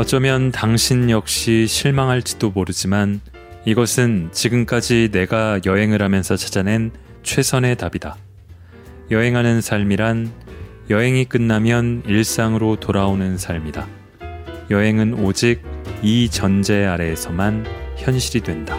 [0.00, 3.20] 어쩌면 당신 역시 실망할지도 모르지만
[3.66, 6.90] 이것은 지금까지 내가 여행을 하면서 찾아낸
[7.22, 8.16] 최선의 답이다.
[9.10, 10.32] 여행하는 삶이란
[10.88, 13.86] 여행이 끝나면 일상으로 돌아오는 삶이다.
[14.70, 15.60] 여행은 오직
[16.00, 17.66] 이 전제 아래에서만
[17.98, 18.78] 현실이 된다.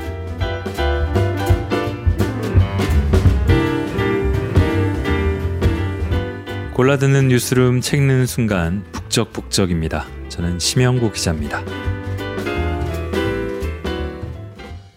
[6.73, 10.20] 골라드는 뉴스룸 책 읽는 순간 북적북적입니다.
[10.31, 11.62] 저는 심영구 기자입니다.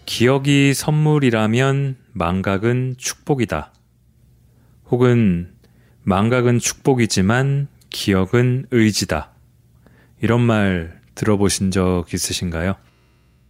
[0.05, 3.73] 기억이 선물이라면 망각은 축복이다.
[4.89, 5.51] 혹은
[6.03, 9.33] 망각은 축복이지만 기억은 의지다.
[10.21, 12.77] 이런 말 들어보신 적 있으신가요?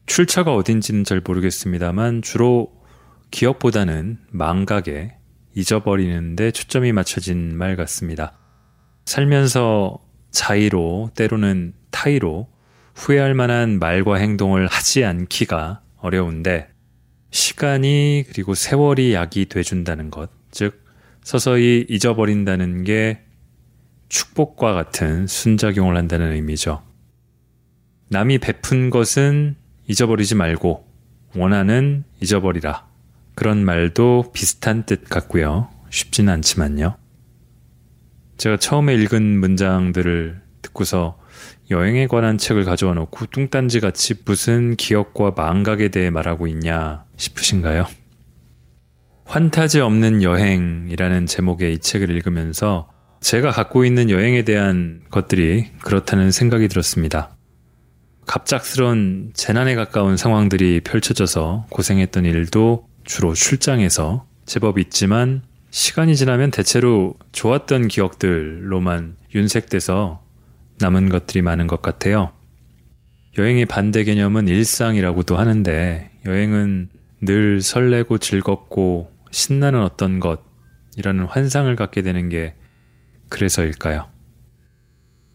[0.07, 2.81] 출처가 어딘지는 잘 모르겠습니다만 주로
[3.29, 5.17] 기억보다는 망각에
[5.53, 8.33] 잊어버리는데 초점이 맞춰진 말 같습니다.
[9.05, 10.04] 살면서
[10.35, 12.47] 자의로 때로는 타의로
[12.93, 16.67] 후회할 만한 말과 행동을 하지 않기가 어려운데
[17.31, 20.85] 시간이 그리고 세월이 약이 돼준다는 것, 즉
[21.23, 23.21] 서서히 잊어버린다는 게
[24.09, 26.83] 축복과 같은 순작용을 한다는 의미죠.
[28.09, 29.55] 남이 베푼 것은
[29.87, 30.85] 잊어버리지 말고
[31.35, 32.85] 원하는 잊어버리라.
[33.35, 35.69] 그런 말도 비슷한 뜻 같고요.
[35.89, 36.97] 쉽지는 않지만요.
[38.37, 41.17] 제가 처음에 읽은 문장들을 듣고서
[41.71, 47.87] 여행에 관한 책을 가져와 놓고 뚱딴지 같이 무슨 기억과 망각에 대해 말하고 있냐 싶으신가요?
[49.25, 52.89] 환타지 없는 여행이라는 제목의 이 책을 읽으면서
[53.21, 57.35] 제가 갖고 있는 여행에 대한 것들이 그렇다는 생각이 들었습니다.
[58.27, 65.41] 갑작스런 재난에 가까운 상황들이 펼쳐져서 고생했던 일도 주로 출장에서 제법 있지만
[65.75, 70.23] 시간이 지나면 대체로 좋았던 기억들로만 윤색돼서
[70.79, 72.31] 남은 것들이 많은 것 같아요.
[73.37, 76.87] 여행의 반대 개념은 일상이라고도 하는데 여행은
[77.23, 82.53] 늘 설레고 즐겁고 신나는 어떤 것이라는 환상을 갖게 되는 게
[83.27, 84.07] 그래서일까요?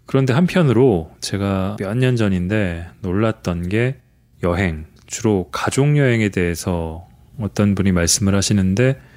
[0.06, 4.00] 그런데 한편으로 제가 몇 년 전인데 놀랐던 게
[4.43, 7.06] 여행, 주로 가족 여행에 대해서
[7.39, 9.09] 어떤 분이 말씀을 하시는데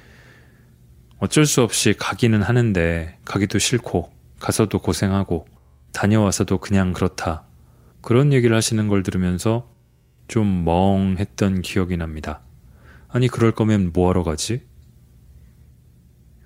[1.18, 5.46] 어쩔 수 없이 가기는 하는데 가기도 싫고 가서도 고생하고
[5.92, 7.44] 다녀와서도 그냥 그렇다.
[8.00, 9.70] 그런 얘기를 하시는 걸 들으면서
[10.28, 12.40] 좀 멍했던 기억이 납니다.
[13.08, 14.62] 아니, 그럴 거면 뭐하러 가지?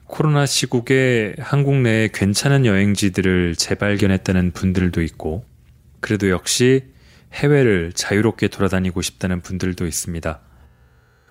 [0.05, 5.45] 코로나 시국에 한국 내에 괜찮은 여행지들을 재발견했다는 분들도 있고,
[6.01, 6.93] 그래도 역시
[7.33, 10.41] 해외를 자유롭게 돌아다니고 싶다는 분들도 있습니다.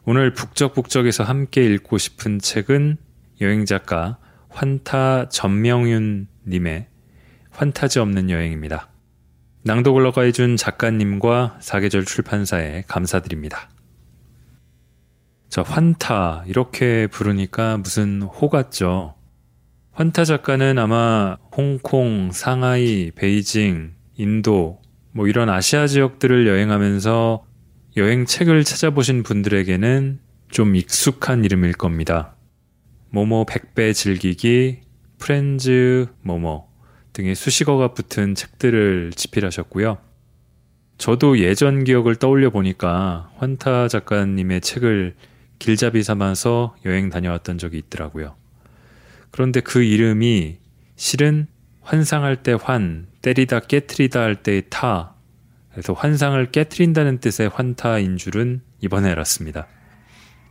[0.06, 2.98] 오늘 북적북적에서 함께 읽고 싶은 책은
[3.42, 4.18] 여행 작가
[4.50, 6.88] 환타 전명윤 님의
[7.52, 8.90] 환타지 없는 여행입니다.
[9.64, 13.70] 낭독을 허가해준 작가님과 사계절 출판사에 감사드립니다.
[15.50, 19.16] 저 환타 이렇게 부르니까 무슨 호 같죠.
[19.92, 24.82] 환타 작가는 아마 홍콩, 상하이, 베이징, 인도
[25.12, 27.44] 뭐 이런 아시아 지역들을 여행하면서
[27.98, 30.20] 여행책을 찾아보신 분들에게는
[30.52, 32.37] 좀 익숙한 이름일 겁니다.
[33.18, 34.82] 모모 백배 즐기기,
[35.18, 36.68] 프렌즈 모모
[37.14, 39.98] 등의 수식어가 붙은 책들을 집필하셨고요.
[41.00, 45.16] 저도 예전 기억을 떠올려 보니까 환타 작가님의 책을
[45.58, 48.36] 길잡이 삼아서 여행 다녀왔던 적이 있더라고요.
[49.32, 50.60] 그런데 그 이름이
[50.96, 51.48] 실은
[51.82, 55.16] 환상할 때 환, 때리다 깨트리다 할 때의 타,
[55.72, 59.66] 그래서 환상을 깨트린다는 뜻의 환타인 줄은 이번에 알았습니다.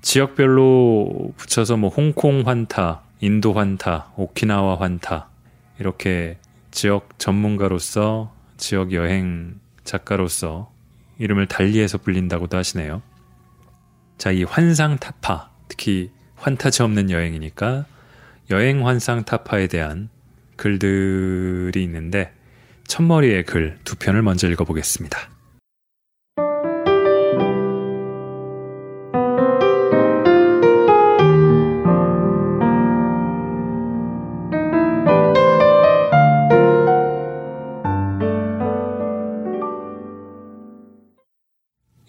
[0.02, 5.28] 지역별로 붙여서 뭐 홍콩 환타, 인도 환타, 오키나와 환타
[5.78, 6.38] 이렇게
[6.70, 10.70] 지역 전문가로서 지역 여행 작가로서
[11.18, 13.02] 이름을 달리해서 불린다고도 하시네요.
[14.18, 17.86] 자, 이 환상 타파, 특히 환타지 없는 여행이니까
[18.50, 20.08] 여행 환상 타파에 대한
[20.56, 22.32] 글들이 있는데
[22.86, 25.35] 첫머리의 글 두 편을 먼저 읽어보겠습니다.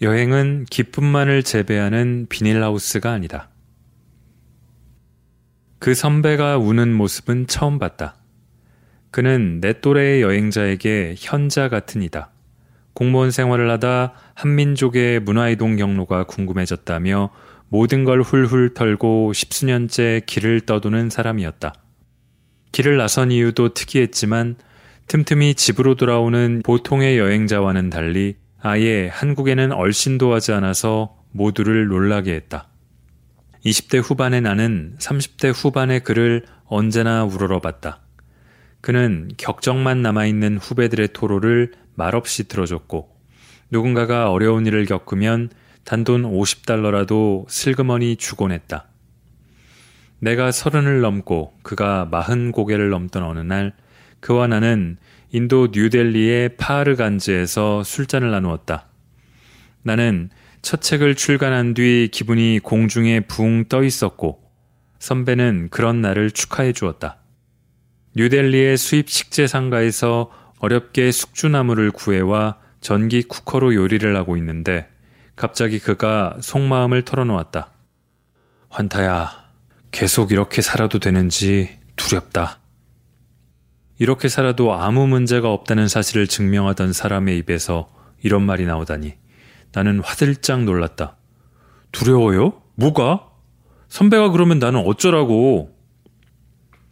[0.08, 3.50] 여행은 기쁨만을 재배하는 비닐하우스가 아니다.
[5.80, 8.16] 그 선배가 우는 모습은 처음 봤다.
[9.12, 12.32] 그는 내 또래의 여행자에게 현자 같은 이다.
[12.94, 17.30] 공무원 생활을 하다 한민족의 문화이동 경로가 궁금해졌다며
[17.68, 21.74] 모든 걸 훌훌 털고 십수년째 길을 떠도는 사람이었다.
[22.72, 24.56] 길을 나선 이유도 특이했지만
[25.08, 32.68] 틈틈이 집으로 돌아오는 보통의 여행자와는 달리 아예 한국에는 얼씬도 하지 않아서 모두를 놀라게 했다.
[33.66, 38.02] 20대 후반의 나는 30대 후반의 그를 언제나 우러러봤다.
[38.82, 43.10] 그는 격정만 남아있는 후배들의 토로를 말없이 들어줬고
[43.72, 45.50] 누군가가 어려운 일을 겪으면
[45.84, 48.88] 단돈 50달러라도 슬그머니 주곤 했다.
[50.20, 53.74] 내가 서른을 넘고 그가 마흔 고개를 넘던 어느 날
[54.20, 54.98] 그와 나는
[55.38, 58.88] 인도 뉴델리의 파르간즈에서 술잔을 나누었다.
[59.84, 60.32] 나는
[60.64, 64.42] 첫 책을 출간한 뒤 기분이 공중에 붕 떠 있었고
[64.98, 67.18] 선배는 그런 날을 축하해 주었다.
[68.16, 74.90] 뉴델리의 수입 식재 상가에서 어렵게 숙주나무를 구해와 전기 쿠커로 요리를 하고 있는데
[75.36, 77.72] 갑자기 그가 속마음을 털어놓았다.
[78.70, 79.30] 환타야,
[79.92, 82.60] 계속 이렇게 살아도 되는지 두렵다.
[84.00, 87.90] 이렇게 살아도 아무 문제가 없다는 사실을 증명하던 사람의 입에서
[88.22, 89.16] 이런 말이 나오다니
[89.72, 91.18] 나는 화들짝 놀랐다.
[91.92, 92.62] 두려워요?
[92.76, 93.28] 뭐가?
[93.90, 95.76] 선배가 그러면 나는 어쩌라고?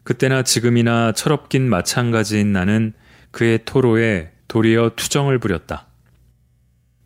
[0.03, 2.93] 그때나 지금이나 철없긴 마찬가지인 나는
[3.31, 5.87] 그의 토로에 도리어 투정을 부렸다.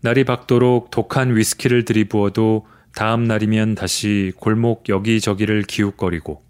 [0.01, 6.43] 날이 밝도록 독한 위스키를 들이부어도 다음 날이면 다시 골목 여기저기를 기웃거리고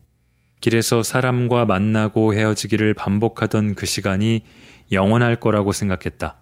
[0.62, 4.44] 길에서 사람과 만나고 헤어지기를 반복하던 그 시간이
[4.92, 6.38] 영원할 거라고 생각했다.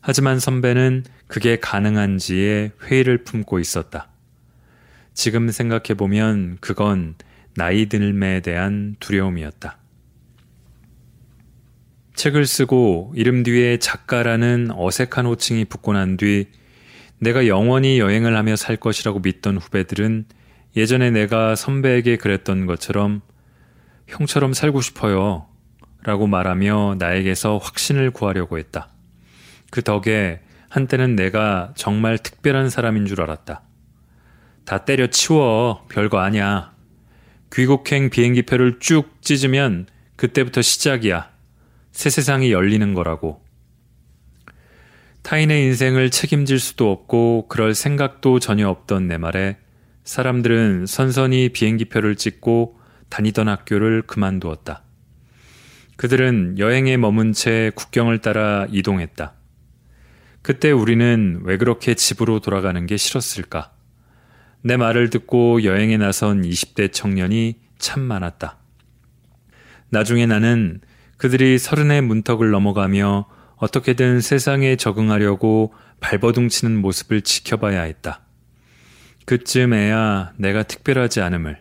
[0.00, 4.08] 하지만 선배는 그게 가능한지에 회의를 품고 있었다.
[5.12, 7.14] 지금 생각해보면 그건
[7.54, 9.76] 나이 들음에 대한 두려움이었다.
[12.14, 16.46] 책을 쓰고 이름 뒤에 작가라는 어색한 호칭이 붙고 난 뒤
[17.18, 20.24] 내가 영원히 여행을 하며 살 것이라고 믿던 후배들은
[20.76, 23.22] 예전에 내가 선배에게 그랬던 것처럼
[24.06, 25.46] 형처럼 살고 싶어요.
[26.02, 28.88] 라고 말하며 나에게서 확신을 구하려고 했다.
[29.70, 33.62] 그 덕에 한때는 내가 정말 특별한 사람인 줄 알았다.
[34.64, 35.86] 다 때려치워.
[35.88, 36.72] 별거 아니야.
[37.52, 39.86] 귀국행 비행기표를 쭉 찢으면
[40.16, 41.30] 그때부터 시작이야.
[41.92, 43.44] 새 세상이 열리는 거라고.
[45.22, 49.58] 타인의 인생을 책임질 수도 없고 그럴 생각도 전혀 없던 내 말에
[50.10, 52.80] 사람들은 선선히 비행기표를 찍고
[53.10, 54.82] 다니던 학교를 그만두었다.
[55.94, 59.34] 그들은 여행에 머문 채 국경을 따라 이동했다.
[60.42, 63.70] 그때 우리는 왜 그렇게 집으로 돌아가는 게 싫었을까?
[64.62, 68.58] 내 말을 듣고 여행에 나선 20대 청년이 참 많았다.
[69.90, 70.80] 나중에 나는
[71.18, 73.28] 그들이 서른의 문턱을 넘어가며
[73.58, 78.24] 어떻게든 세상에 적응하려고 발버둥치는 모습을 지켜봐야 했다.
[79.26, 81.58] 그쯤에야 내가 특별하지 않음을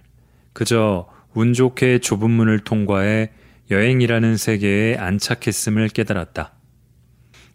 [0.53, 3.31] 그저 운 좋게 좁은 문을 통과해
[3.71, 6.53] 여행이라는 세계에 안착했음을 깨달았다.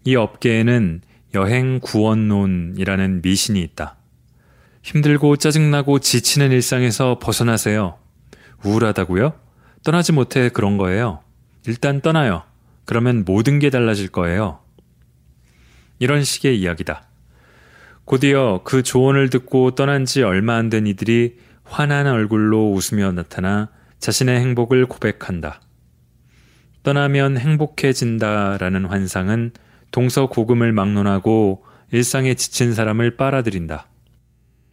[0.05, 1.03] 이 업계에는
[1.35, 3.97] 여행 구원론이라는 미신이 있다.
[4.83, 7.99] 힘들고 짜증나고 지치는 일상에서 벗어나세요.
[8.65, 9.33] 우울하다고요?
[9.83, 11.21] 떠나지 못해 그런 거예요.
[11.67, 12.43] 일단 떠나요.
[12.85, 14.61] 그러면 모든 게 달라질 거예요.
[15.99, 17.04] 이런 식의 이야기다.
[18.05, 24.39] 곧이어 그 조언을 듣고 떠난 지 얼마 안 된 이들이 환한 얼굴로 웃으며 나타나 자신의
[24.41, 25.61] 행복을 고백한다.
[26.83, 29.53] 떠나면 행복해진다라는 환상은
[29.91, 33.89] 동서 고금을 막론하고 일상에 지친 사람을 빨아들인다.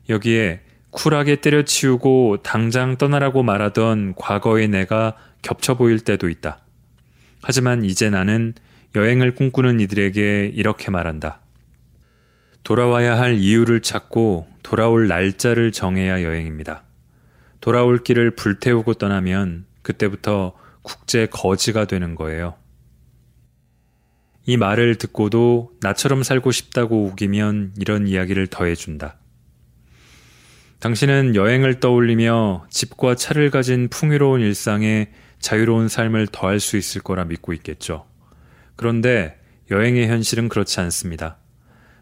[0.09, 6.59] 여기에 쿨하게 때려치우고 당장 떠나라고 말하던 과거의 내가 겹쳐 보일 때도 있다.
[7.41, 8.53] 하지만 이제 나는
[8.95, 11.40] 여행을 꿈꾸는 이들에게 이렇게 말한다.
[12.63, 16.83] 돌아와야 할 이유를 찾고 돌아올 날짜를 정해야 여행입니다.
[17.59, 22.55] 돌아올 길을 불태우고 떠나면 그때부터 국제 거지가 되는 거예요.
[24.45, 29.17] 이 말을 듣고도 나처럼 살고 싶다고 우기면 이런 이야기를 더해준다.
[30.79, 37.53] 당신은 여행을 떠올리며 집과 차를 가진 풍요로운 일상에 자유로운 삶을 더할 수 있을 거라 믿고
[37.53, 38.07] 있겠죠.
[38.75, 39.39] 그런데
[39.69, 41.37] 여행의 현실은 그렇지 않습니다.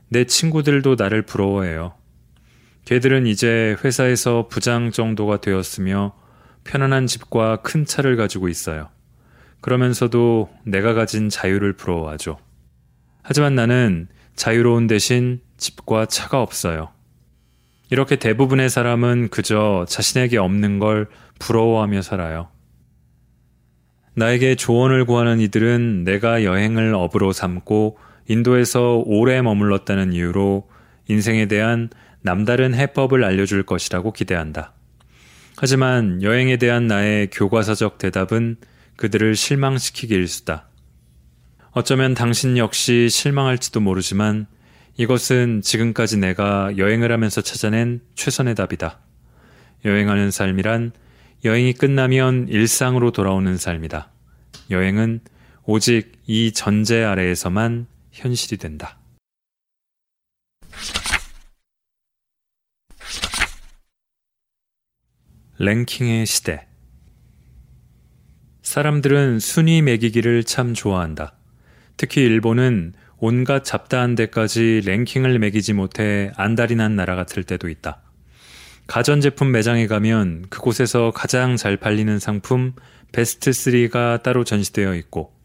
[0.09, 1.93] 내 친구들도 나를 부러워해요.
[2.85, 6.15] 걔들은 이제 회사에서 부장 정도가 되었으며
[6.63, 8.89] 편안한 집과 큰 차를 가지고 있어요.
[9.61, 12.37] 그러면서도 내가 가진 자유를 부러워하죠.
[13.21, 16.89] 하지만 나는 자유로운 대신 집과 차가 없어요.
[17.91, 21.07] 이렇게 대부분의 사람은 그저 자신에게 없는 걸
[21.39, 22.49] 부러워하며 살아요.
[24.15, 27.97] 나에게 조언을 구하는 이들은 내가 여행을 업으로 삼고
[28.29, 30.69] 인도에서 오래 머물렀다는 이유로
[31.07, 31.89] 인생에 대한
[32.21, 34.73] 남다른 해법을 알려줄 것이라고 기대한다.
[35.57, 38.57] 하지만 여행에 대한 나의 교과서적 대답은
[38.95, 40.67] 그들을 실망시키기 일수다.
[41.71, 44.45] 어쩌면 당신 역시 실망할지도 모르지만
[44.97, 48.99] 이것은 지금까지 내가 여행을 하면서 찾아낸 최선의 답이다.
[49.85, 50.91] 여행하는 삶이란
[51.45, 54.11] 여행이 끝나면 일상으로 돌아오는 삶이다.
[54.69, 55.21] 여행은
[55.63, 58.97] 오직 이 전제 아래에서만 현실이 된다.
[65.57, 66.67] 랭킹의 시대
[68.61, 71.33] 사람들은 순위 매기기를 참 좋아한다.
[71.97, 78.01] 특히 일본은 온갖 잡다한 데까지 랭킹을 매기지 못해 안달이 난 나라 같을 때도 있다.
[78.87, 82.73] 가전제품 매장에 가면 그곳에서 가장 잘 팔리는 상품
[83.11, 85.38] 베스트 3가 따로 전시되어 있고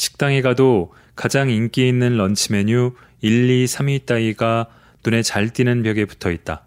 [0.00, 4.66] 식당에 가도 가장 인기 있는 런치 메뉴 1, 2, 3위 따위가
[5.04, 6.64] 눈에 잘 띄는 벽에 붙어 있다.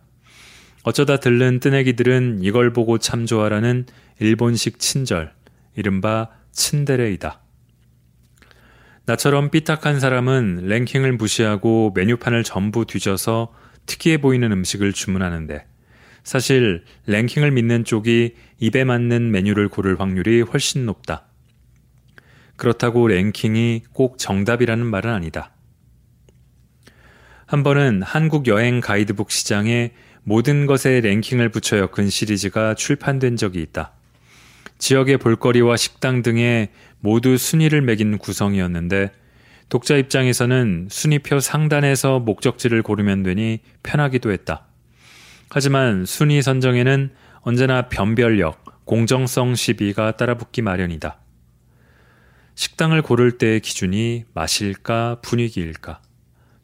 [0.84, 3.88] 어쩌다 들른 뜨내기들은 이걸 보고 참 좋아라는
[4.20, 5.34] 일본식 친절,
[5.76, 7.42] 이른바 친데레이다.
[9.06, 13.52] 나처럼 삐딱한 사람은 랭킹을 무시하고 메뉴판을 전부 뒤져서
[13.88, 15.66] 특이해 보이는 음식을 주문하는데
[16.24, 21.33] 사실 랭킹을 믿는 쪽이 입에 맞는 메뉴를 고를 확률이 훨씬 높다.
[22.56, 25.52] 그렇다고 랭킹이 꼭 정답이라는 말은 아니다.
[27.46, 29.92] 한 번은 한국 여행 가이드북 시장에
[30.24, 33.92] 모든 것에 랭킹을 붙여 엮은 시리즈가 출판된 적이 있다.
[34.78, 36.70] 지역의 볼거리와 식당 등에
[37.00, 39.12] 모두 순위를 매긴 구성이었는데
[39.70, 44.66] 독자 입장에서는 순위표 상단에서 목적지를 고르면 되니 편하기도 했다.
[45.50, 51.18] 하지만 순위 선정에는 언제나 변별력, 공정성 시비가 따라붙기 마련이다.
[52.56, 56.02] 식당을 고를 때의 기준이 맛일까, 분위기일까?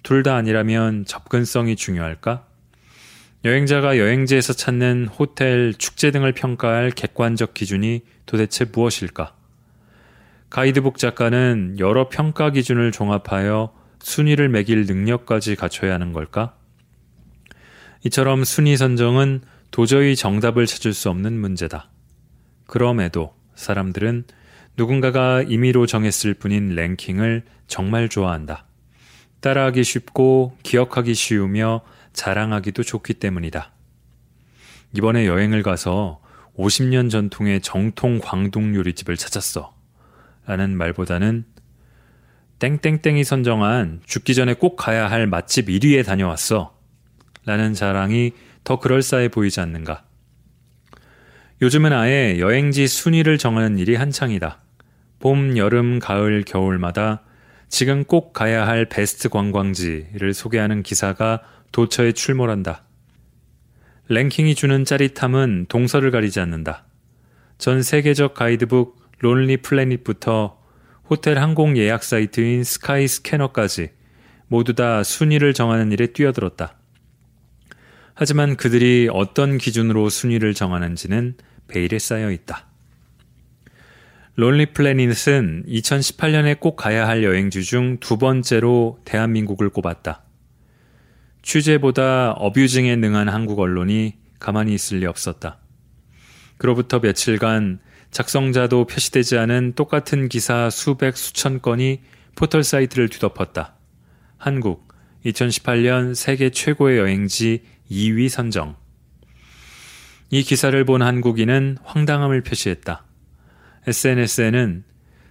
[0.03, 2.45] 둘 다 아니라면 접근성이 중요할까?
[3.45, 9.35] 여행자가 여행지에서 찾는 호텔, 축제 등을 평가할 객관적 기준이 도대체 무엇일까?
[10.49, 16.55] 가이드북 작가는 여러 평가 기준을 종합하여 순위를 매길 능력까지 갖춰야 하는 걸까?
[18.03, 19.41] 이처럼 순위 선정은
[19.71, 21.89] 도저히 정답을 찾을 수 없는 문제다.
[22.65, 24.25] 그럼에도 사람들은
[24.79, 28.65] 누군가가 임의로 정했을 뿐인 랭킹을 정말 좋아한다.
[29.41, 31.81] 따라하기 쉽고 기억하기 쉬우며
[32.13, 33.73] 자랑하기도 좋기 때문이다.
[34.95, 36.21] 이번에 여행을 가서
[36.57, 39.75] 50년 전통의 정통 광동 요리집을 찾았어.
[40.45, 41.43] 라는 말보다는
[42.59, 46.73] 땡땡땡이 선정한 죽기 전에 꼭 가야 할 맛집 1위에 다녀왔어.
[47.45, 48.31] 라는 자랑이
[48.63, 50.05] 더 그럴싸해 보이지 않는가.
[51.61, 54.61] 요즘은 아예 여행지 순위를 정하는 일이 한창이다.
[55.19, 57.23] 봄, 여름, 가을, 겨울마다
[57.67, 62.83] 지금 꼭 가야 할 베스트 관광지를 소개하는 기사가 도처에 출몰한다.
[64.07, 66.85] 랭킹이 주는 짜릿함은 동서를 가리지 않는다.
[67.59, 70.57] 전 세계적 가이드북 론리 플래닛부터
[71.09, 73.91] 호텔 항공 예약 사이트인 스카이 스캐너까지
[74.47, 76.75] 모두 다 순위를 정하는 일에 뛰어들었다.
[78.15, 81.35] 하지만 그들이 어떤 기준으로 순위를 정하는지는
[81.67, 82.68] 베일에 쌓여 있다.
[84.39, 90.23] 론리 플래닛은 2018년에 꼭 가야 할 여행지 중 두 번째로 대한민국을 꼽았다.
[91.41, 95.59] 취재보다 어뷰징에 능한 한국 언론이 가만히 있을 리 없었다.
[96.57, 97.81] 그로부터 며칠간
[98.11, 101.99] 작성자도 표시되지 않은 똑같은 기사 수백 수천 건이
[102.35, 103.75] 포털 사이트를 뒤덮었다.
[104.37, 104.87] 한국
[105.25, 108.77] 2018년 세계 최고의 여행지 2위 선정.
[110.29, 113.03] 이 기사를 본 한국인은 황당함을 표시했다.
[113.87, 114.83] SNS에는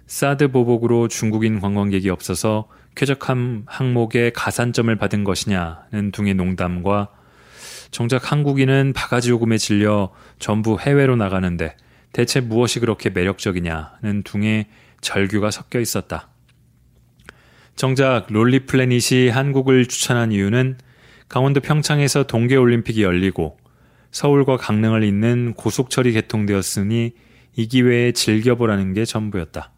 [0.07, 7.09] 사드 보복으로 중국인 관광객이 없어서 쾌적한 항목에 가산점을 받은 것이냐는 둥의 농담과
[7.91, 11.75] 정작 한국인은 바가지 요금에 질려 전부 해외로 나가는데
[12.11, 14.67] 대체 무엇이 그렇게 매력적이냐는 둥의
[15.01, 16.29] 절규가 섞여 있었다.
[17.75, 20.77] 정작 롤리 플래닛이 한국을 추천한 이유는
[21.29, 23.57] 강원도 평창에서 동계올림픽이 열리고
[24.11, 27.13] 서울과 강릉을 잇는 고속철이 개통되었으니
[27.59, 29.73] 이 기회에 즐겨보라는 게 전부였다.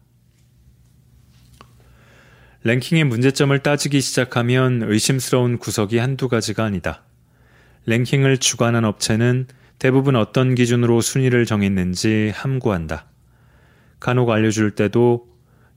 [2.62, 7.02] 랭킹의 문제점을 따지기 시작하면 의심스러운 구석이 한두 가지가 아니다.
[7.86, 9.48] 랭킹을 주관한 업체는
[9.80, 13.06] 대부분 어떤 기준으로 순위를 정했는지 함구한다.
[13.98, 15.26] 간혹 알려줄 때도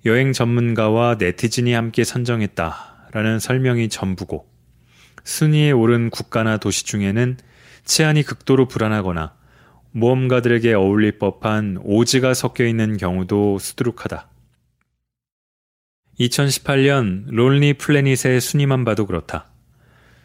[0.05, 3.07] 여행 전문가와 네티즌이 함께 선정했다.
[3.13, 4.47] 라는 설명이 전부고,
[5.23, 7.37] 순위에 오른 국가나 도시 중에는
[7.83, 9.33] 치안이 극도로 불안하거나
[9.95, 14.27] 모험가들에게 어울릴 법한 오지가 섞여 있는 경우도 수두룩하다.
[16.19, 19.49] 2018년 론리 플래닛의 순위만 봐도 그렇다.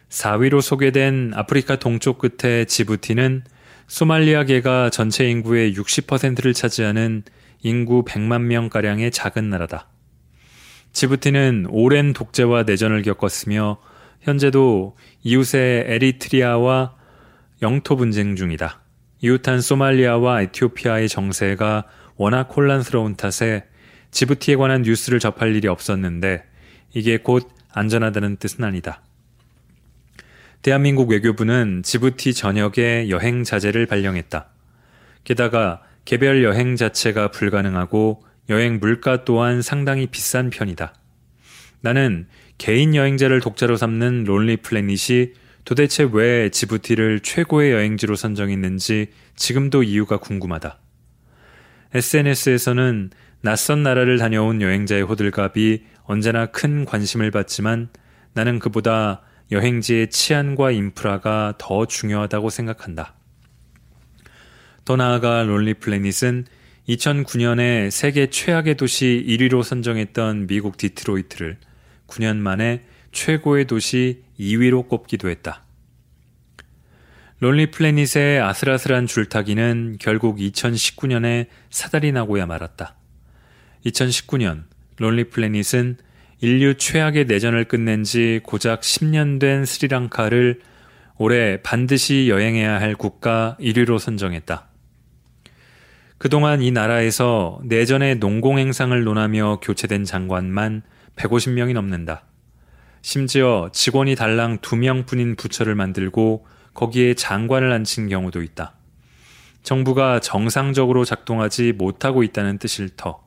[0.09, 3.45] 4위로 소개된 아프리카 동쪽 끝의 지부티는
[3.87, 7.23] 소말리아계가 전체 인구의 60%를 차지하는
[7.61, 9.87] 인구 100만 명가량의 작은 나라다.
[10.91, 13.77] 지부티는 오랜 독재와 내전을 겪었으며
[14.19, 16.93] 현재도 이웃의 에리트리아와
[17.61, 18.80] 영토 분쟁 중이다.
[19.21, 21.85] 이웃한 소말리아와 에티오피아의 정세가
[22.15, 23.65] 워낙 혼란스러운 탓에
[24.11, 26.43] 지부티에 관한 뉴스를 접할 일이 없었는데
[26.93, 29.01] 이게 곧 안전하다는 뜻은 아니다.
[30.61, 34.47] 대한민국 외교부는 지부티 전역에 여행 자제를 발령했다.
[35.23, 40.93] 게다가 개별 여행 자체가 불가능하고 여행 물가 또한 상당히 비싼 편이다.
[41.79, 45.33] 나는 개인 여행자를 독자로 삼는 론리 플래닛이
[45.65, 50.79] 도대체 왜 지부티를 최고의 여행지로 선정했는지 지금도 이유가 궁금하다.
[51.93, 57.89] SNS에서는 낯선 나라를 다녀온 여행자의 호들갑이 언제나 큰 관심을 받지만
[58.33, 63.15] 나는 그보다 여행지의 치안과 인프라가 더 중요하다고 생각한다.
[64.85, 66.45] 더 나아가 론리 플래닛은
[66.87, 71.57] 2009년에 세계 최악의 도시 1위로 선정했던 미국 디트로이트를
[72.07, 75.63] 9년 만에 최고의 도시 2위로 꼽기도 했다.
[77.39, 82.95] 론리 플래닛의 아슬아슬한 줄타기는 결국 2019년에 사달이 나고야 말았다.
[83.85, 84.65] 2019년
[84.97, 85.97] 론리 플래닛은
[86.41, 90.61] 인류 최악의 내전을 끝낸 지 고작 10년 된 스리랑카를
[91.17, 94.67] 올해 반드시 여행해야 할 국가 1위로 선정했다.
[96.17, 100.83] 그동안 이 나라에서 내전의 농공행상을 논하며 교체된 장관만
[101.15, 102.25] 150명이 넘는다.
[103.01, 108.75] 심지어 직원이 달랑 2명뿐인 부처를 만들고 거기에 장관을 앉힌 경우도 있다.
[109.63, 113.23] 정부가 정상적으로 작동하지 못하고 있다는 뜻일 터.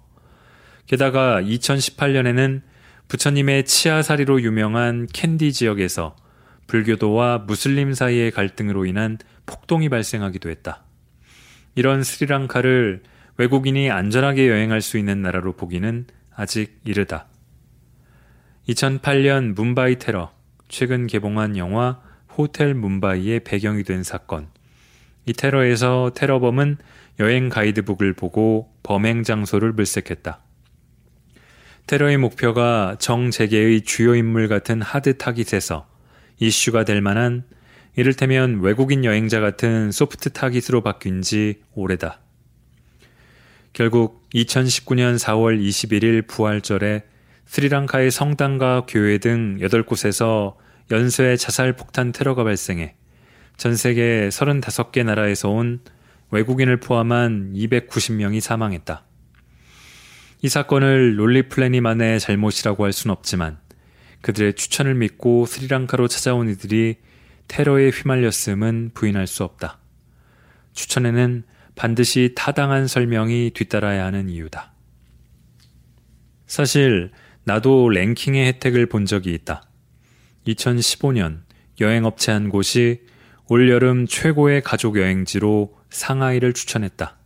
[0.87, 2.63] 게다가 2018년에는
[3.09, 6.17] 부처님의 치아사리로 유명한 캔디 지역에서
[6.67, 10.85] 불교도와 무슬림 사이의 갈등으로 인한 폭동이 발생하기도 했다.
[11.75, 13.03] 이런 스리랑카를
[13.37, 17.27] 외국인이 안전하게 여행할 수 있는 나라로 보기는 아직 이르다.
[18.69, 20.33] 2008년 문바이 테러,
[20.69, 22.01] 최근 개봉한 영화
[22.35, 24.49] 호텔 문바이의 배경이 된 사건.
[25.27, 26.79] 이 테러에서 테러범은
[27.21, 30.41] 여행 가이드북을 보고 범행 장소를 물색했다.
[31.87, 35.87] 테러의 목표가 정재계의 주요 인물 같은 하드 타깃에서
[36.39, 37.45] 이슈가 될 만한
[37.97, 42.21] 이를테면 외국인 여행자 같은 소프트 타깃으로 바뀐 지 오래다.
[43.75, 47.05] 결국 2019년 4월 21일 부활절에
[47.55, 50.57] 스리랑카의 성당과 교회 등 8곳에서
[50.91, 52.97] 연쇄 자살 폭탄 테러가 발생해
[53.57, 55.79] 전 세계 35개 나라에서 온
[56.33, 59.05] 외국인을 포함한 290명이 사망했다.
[60.43, 63.59] 이 사건을 롤리 플래니만의 잘못이라고 할 순 없지만
[64.23, 66.97] 그들의 추천을 믿고 스리랑카로 찾아온 이들이
[67.47, 69.79] 테러에 휘말렸음은 부인할 수 없다.
[70.73, 71.45] 추천에는
[71.77, 74.73] 반드시 타당한 설명이 뒤따라야 하는 이유다.
[76.49, 77.13] 사실
[77.45, 79.63] 나도 랭킹의 혜택을 본 적이 있다.
[80.47, 81.43] 2015년
[81.81, 83.03] 여행업체 한 곳이
[83.49, 87.17] 올여름 최고의 가족 여행지로 상하이를 추천했다.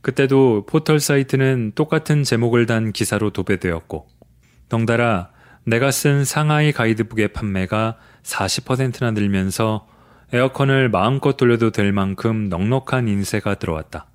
[0.00, 4.08] 그때도 포털 사이트는 똑같은 제목을 단 기사로 도배되었고,
[4.68, 5.30] 덩달아
[5.64, 9.86] 내가 쓴 상하이 가이드북의 판매가 40%나 늘면서
[10.32, 14.06] 에어컨을 마음껏 돌려도 될 만큼 넉넉한 인쇄가 들어왔다.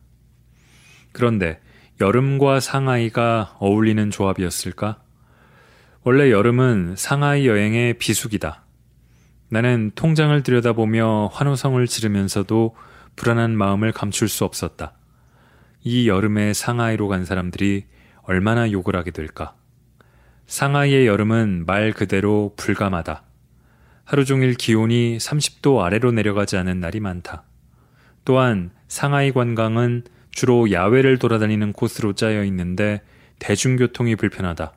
[1.11, 1.59] 그런데
[2.01, 5.01] 여름과 상하이가 어울리는 조합이었을까?
[6.03, 8.63] 원래 여름은 상하이 여행의 비수기다.
[9.49, 12.75] 나는 통장을 들여다보며 환호성을 지르면서도
[13.17, 14.93] 불안한 마음을 감출 수 없었다.
[15.83, 17.85] 이 여름에 상하이로 간 사람들이
[18.21, 19.55] 얼마나 욕을 하게 될까?
[20.47, 23.23] 상하이의 여름은 말 그대로 불감하다.
[24.05, 27.43] 하루 종일 기온이 30도 아래로 내려가지 않은 날이 많다.
[28.23, 33.01] 또한 상하이 관광은 주로 야외를 돌아다니는 코스로 짜여 있는데
[33.39, 34.73] 대중교통이 불편하다.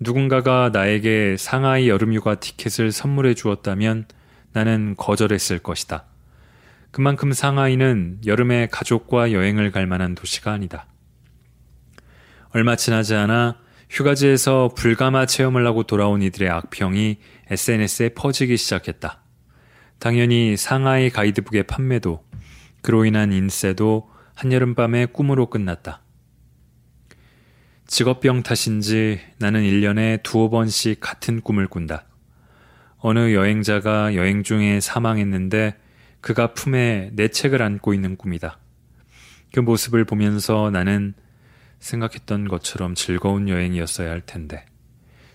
[0.00, 4.06] 누군가가 나에게 상하이 여름휴가 티켓을 선물해 주었다면
[4.52, 6.04] 나는 거절했을 것이다.
[6.90, 10.86] 그만큼 상하이는 여름에 가족과 여행을 갈 만한 도시가 아니다.
[12.50, 13.58] 얼마 지나지 않아
[13.90, 17.18] 휴가지에서 불가마 체험을 하고 돌아온 이들의 악평이
[17.50, 19.22] SNS에 퍼지기 시작했다.
[19.98, 22.24] 당연히 상하이 가이드북의 판매도
[22.82, 26.02] 그로 인한 인쇄도 한여름밤의 꿈으로 끝났다.
[27.86, 32.06] 직업병 탓인지 나는 1년에 두어 번씩 같은 꿈을 꾼다.
[32.98, 35.76] 어느 여행자가 여행 중에 사망했는데
[36.20, 38.58] 그가 품에 내 책을 안고 있는 꿈이다.
[39.52, 41.14] 그 모습을 보면서 나는
[41.78, 44.64] 생각했던 것처럼 즐거운 여행이었어야 할 텐데,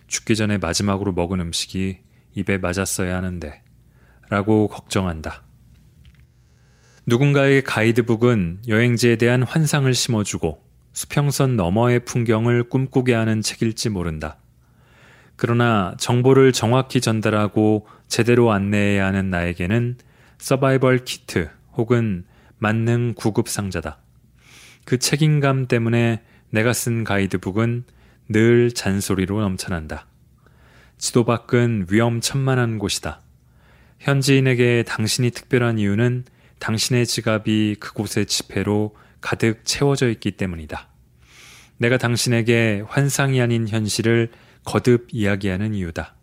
[0.07, 1.99] 죽기 전에 마지막으로 먹은 음식이
[2.33, 3.61] 입에 맞았어야 하는데,
[4.29, 5.43] 라고 걱정한다.
[7.09, 14.37] 누군가의 가이드북은 여행지에 대한 환상을 심어주고 수평선 너머의 풍경을 꿈꾸게 하는 책일지 모른다.
[15.35, 19.97] 그러나 정보를 정확히 전달하고 제대로 안내해야 하는 나에게는
[20.37, 22.25] 서바이벌 키트 혹은
[22.59, 23.97] 만능 구급 상자다.
[24.85, 27.85] 그 책임감 때문에 내가 쓴 가이드북은
[28.27, 30.05] 늘 잔소리로 넘쳐난다.
[30.99, 33.21] 지도 밖은 위험천만한 곳이다.
[33.97, 36.25] 현지인에게 당신이 특별한 이유는
[36.59, 40.87] 당신의 지갑이 그곳의 지폐로 가득 채워져 있기 때문이다.
[41.77, 44.29] 내가 당신에게 환상이 아닌 현실을
[44.65, 46.15] 거듭 이야기하는 이유다.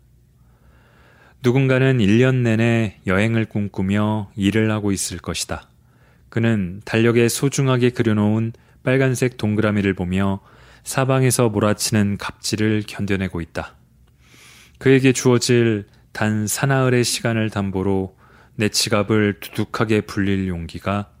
[1.43, 5.69] 누군가는 1년 내내 여행을 꿈꾸며 일을 하고 있을 것이다.
[6.29, 10.41] 그는 달력에 소중하게 그려놓은 빨간색 동그라미를 보며
[10.83, 13.75] 사방에서 몰아치는 갑질을 견뎌내고 있다.
[14.79, 18.16] 그에게 주어질 단 사나흘의 시간을 담보로
[18.59, 21.11] 내 지갑을 두둑하게 불릴 용기가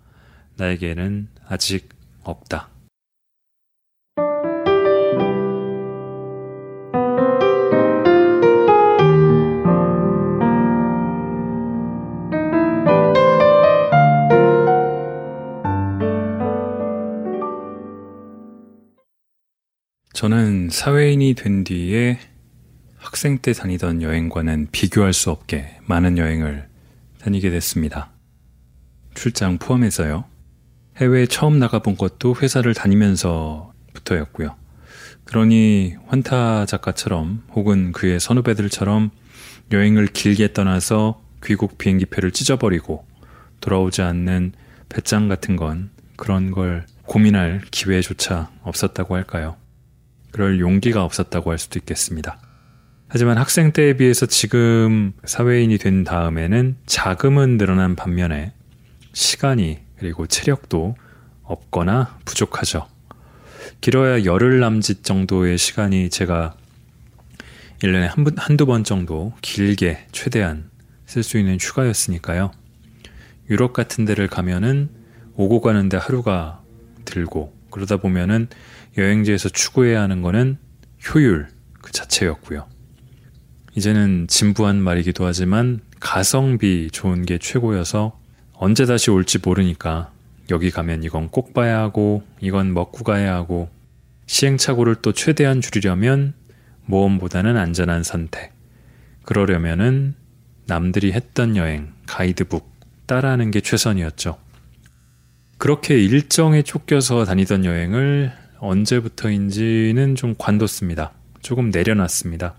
[0.55, 1.89] 나에게는 아직
[2.23, 2.69] 없다.
[20.11, 22.17] 저는 사회인이 된 뒤에
[22.97, 26.66] 학생 때 다니던 여행과는 비교할 수 없게 많은 여행을
[27.27, 28.09] 다니게 됐습니다.
[29.13, 30.23] 출장 포함해서요.
[30.95, 34.55] 해외에 처음 나가본 것도 회사를 다니면서부터였고요.
[35.25, 39.09] 그러니 환타 작가처럼 혹은 그의 선후배들처럼
[39.73, 43.05] 여행을 길게 떠나서 귀국 비행기표를 찢어버리고
[43.59, 44.53] 돌아오지 않는
[44.87, 49.57] 배짱 같은 건 그런 걸 고민할 기회조차 없었다고 할까요?
[50.31, 52.39] 그럴 용기가 없었다고 할 수도 있겠습니다.
[53.09, 58.53] 하지만 학생 때에 비해서 지금 사회인이 된 다음에는 자금은 늘어난 반면에
[59.13, 60.95] 시간이 그리고 체력도
[61.43, 62.85] 없거나 부족하죠.
[63.79, 66.57] 길어야 열흘 남짓 정도의 시간이 제가
[67.79, 70.69] 1년에 한, 한두 번 정도 길게 최대한
[71.05, 72.51] 쓸 수 있는 휴가였으니까요.
[73.49, 74.89] 유럽 같은 데를 가면은
[75.35, 76.61] 오고 가는데 하루가
[77.05, 78.49] 들고 그러다 보면은
[78.97, 80.57] 여행지에서 추구해야 하는 거는
[81.07, 81.47] 효율
[81.81, 82.67] 그 자체였고요.
[83.77, 88.19] 이제는 진부한 말이기도 하지만 가성비 좋은 게 최고여서
[88.53, 90.11] 언제 다시 올지 모르니까
[90.49, 93.69] 여기 가면 이건 꼭 봐야 하고 이건 먹고 가야 하고
[94.25, 96.33] 시행착오를 또 최대한 줄이려면
[96.85, 98.51] 모험보다는 안전한 선택.
[99.21, 100.15] 그러려면은
[100.65, 102.67] 남들이 했던 여행, 가이드북
[103.05, 104.39] 따라하는 게 최선이었죠.
[105.59, 111.11] 그렇게 일정에 쫓겨서 다니던 여행을 언제부터인지는 좀 관뒀습니다.
[111.43, 112.55] 조금 내려놨습니다.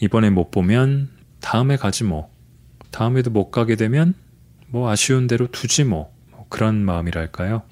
[0.00, 1.10] 이번에 못 보면
[1.40, 2.30] 다음에 가지 뭐.
[2.90, 4.14] 다음에도 못 가게 되면
[4.66, 6.12] 뭐 아쉬운 대로 두지 뭐.
[6.30, 7.62] 뭐 그런 마음이랄까요?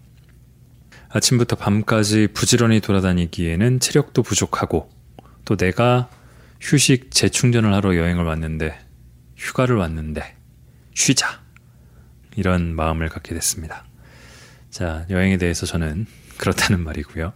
[1.08, 4.90] 아침부터 밤까지 부지런히 돌아다니기에는 체력도 부족하고
[5.44, 6.10] 또 내가
[6.60, 8.78] 휴식 재충전을 하러 여행을 왔는데
[9.36, 10.36] 휴가를 왔는데
[10.94, 11.40] 쉬자
[12.36, 13.86] 이런 마음을 갖게 됐습니다.
[14.70, 17.32] 자, 여행에 대해서 저는 그렇다는 말이고요.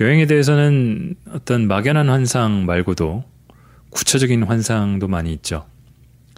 [0.00, 3.24] 여행에 대해서는 어떤 막연한 환상 말고도
[3.94, 5.66] 구체적인 환상도 많이 있죠.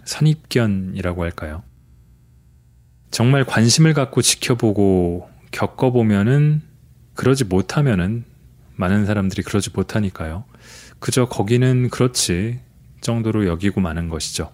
[0.05, 1.63] 선입견이라고 할까요?
[3.09, 6.61] 정말 관심을 갖고 지켜보고 겪어보면은
[7.15, 8.25] 그러지 못하면은
[8.75, 10.43] 많은 사람들이 그러지 못하니까요.
[10.99, 12.59] 그저 거기는 그렇지
[13.01, 14.51] 정도로 여기고 마는 것이죠.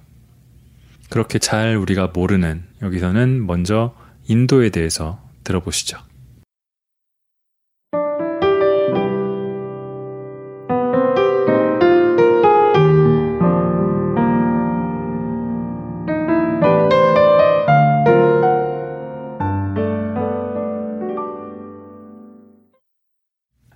[1.10, 3.94] 그렇게 잘 우리가 모르는 여기서는 먼저
[4.28, 5.98] 인도에 대해서 들어보시죠.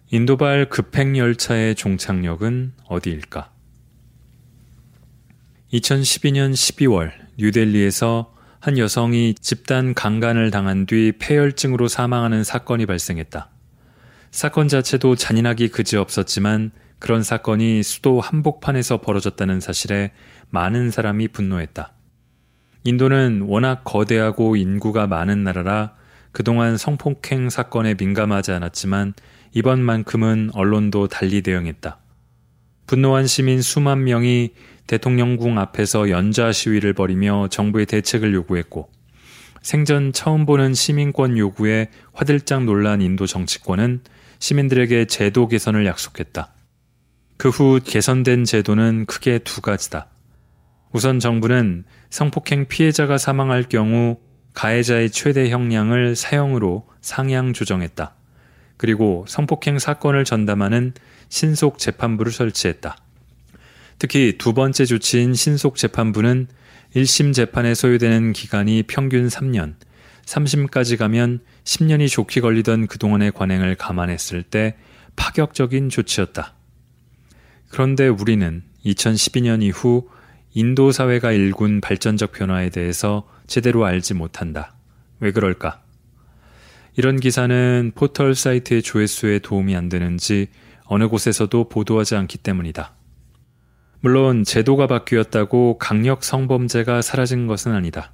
[0.09, 3.51] 인도발 급행열차의 종착역은 어디일까?
[5.73, 13.49] 2012년 12월 뉴델리에서 한 여성이 집단 강간을 당한 뒤 폐혈증으로 사망하는 사건이 발생했다.
[14.31, 20.13] 사건 자체도 잔인하기 그지없었지만 그런 사건이 수도 한복판에서 벌어졌다는 사실에
[20.51, 21.91] 많은 사람이 분노했다.
[22.85, 25.95] 인도는 워낙 거대하고 인구가 많은 나라라
[26.31, 29.13] 그동안 성폭행 사건에 민감하지 않았지만
[29.53, 31.99] 이번만큼은 언론도 달리 대응했다.
[32.87, 34.51] 분노한 시민 수만 명이
[34.87, 38.89] 대통령궁 앞에서 연좌 시위를 벌이며 정부의 대책을 요구했고
[39.61, 44.01] 생전 처음 보는 시민권 요구에 화들짝 놀란 인도 정치권은
[44.39, 46.53] 시민들에게 제도 개선을 약속했다.
[47.37, 50.07] 그 후 개선된 제도는 크게 두 가지다.
[50.91, 54.17] 우선 정부는 성폭행 피해자가 사망할 경우
[54.53, 58.15] 가해자의 최대 형량을 사형으로 상향 조정했다.
[58.77, 60.93] 그리고 성폭행 사건을 전담하는
[61.29, 62.95] 신속 재판부를 설치했다.
[63.99, 66.47] 특히 두 번째 조치인 신속 재판부는
[66.95, 69.75] 1심 재판에 소요되는 기간이 평균 3년,
[70.25, 74.75] 3심까지 가면 10년이 좋게 걸리던 그동안의 관행을 감안했을 때
[75.15, 76.53] 파격적인 조치였다.
[77.69, 80.07] 그런데 우리는 2012년 이후
[80.53, 84.75] 인도 사회가 일군 발전적 변화에 대해서 제대로 알지 못한다.
[85.19, 85.81] 왜 그럴까?
[86.97, 90.47] 이런 기사는 포털 사이트의 조회수에 도움이 안 되는지
[90.85, 92.95] 어느 곳에서도 보도하지 않기 때문이다.
[93.99, 98.11] 물론 제도가 바뀌었다고 강력 성범죄가 사라진 것은 아니다.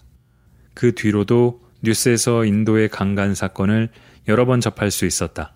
[0.73, 3.87] 그 뒤로도 뉴스에서 인도의 강간 사건을
[4.27, 5.53] 여러 번 접할 수 있었다.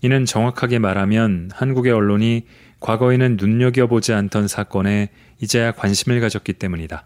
[0.00, 2.46] 이는 정확하게 말하면 한국의 언론이
[2.80, 7.04] 과거에는 눈여겨보지 않던 사건에 이제야 관심을 가졌기 때문이다.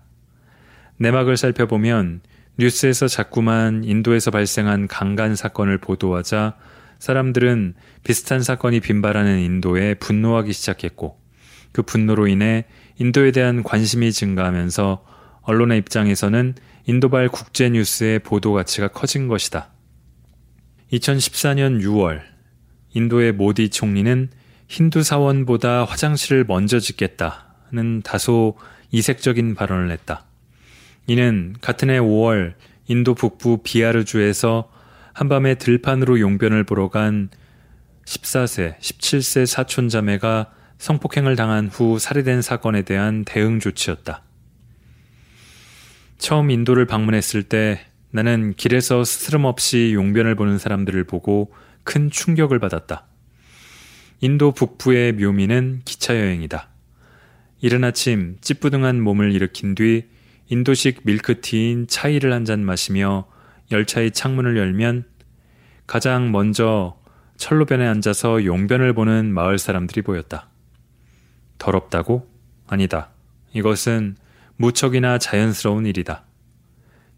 [0.98, 2.20] 내막을 살펴보면
[2.58, 6.56] 뉴스에서 자꾸만 인도에서 발생한 강간 사건을 보도하자
[6.98, 11.20] 사람들은 비슷한 사건이 빈발하는 인도에 분노하기 시작했고
[11.72, 12.66] 그 분노로 인해
[12.98, 15.04] 인도에 대한 관심이 증가하면서
[15.42, 16.54] 언론의 입장에서는
[16.86, 19.70] 인도발 국제 뉴스의 보도 가치가 커진 것이다.
[20.92, 22.22] 2014년 6월
[22.94, 24.30] 인도의 모디 총리는
[24.68, 28.56] 힌두 사원보다 화장실을 먼저 짓겠다는 다소
[28.92, 30.24] 이색적인 발언을 했다.
[31.06, 32.54] 이는 같은 해 5월
[32.86, 34.70] 인도 북부 비아르주에서
[35.12, 37.30] 한밤에 들판으로 용변을 보러 간
[38.06, 44.22] 14세, 17세 사촌 자매가 성폭행을 당한 후 살해된 사건에 대한 대응 조치였다.
[46.18, 51.52] 처음 인도를 방문했을 때 나는 길에서 스스럼없이 용변을 보는 사람들을 보고
[51.84, 53.06] 큰 충격을 받았다.
[54.20, 56.68] 인도 북부의 묘미는 기차 여행이다.
[57.60, 60.04] 이른 아침 찌뿌둥한 몸을 일으킨 뒤
[60.48, 63.26] 인도식 밀크티인 차이를 한 잔 마시며
[63.70, 65.04] 열차의 창문을 열면
[65.86, 66.98] 가장 먼저
[67.36, 70.48] 철로변에 앉아서 용변을 보는 마을 사람들이 보였다.
[71.58, 72.28] 더럽다고?
[72.66, 73.10] 아니다.
[73.54, 74.16] 이것은
[74.56, 76.24] 무척이나 자연스러운 일이다.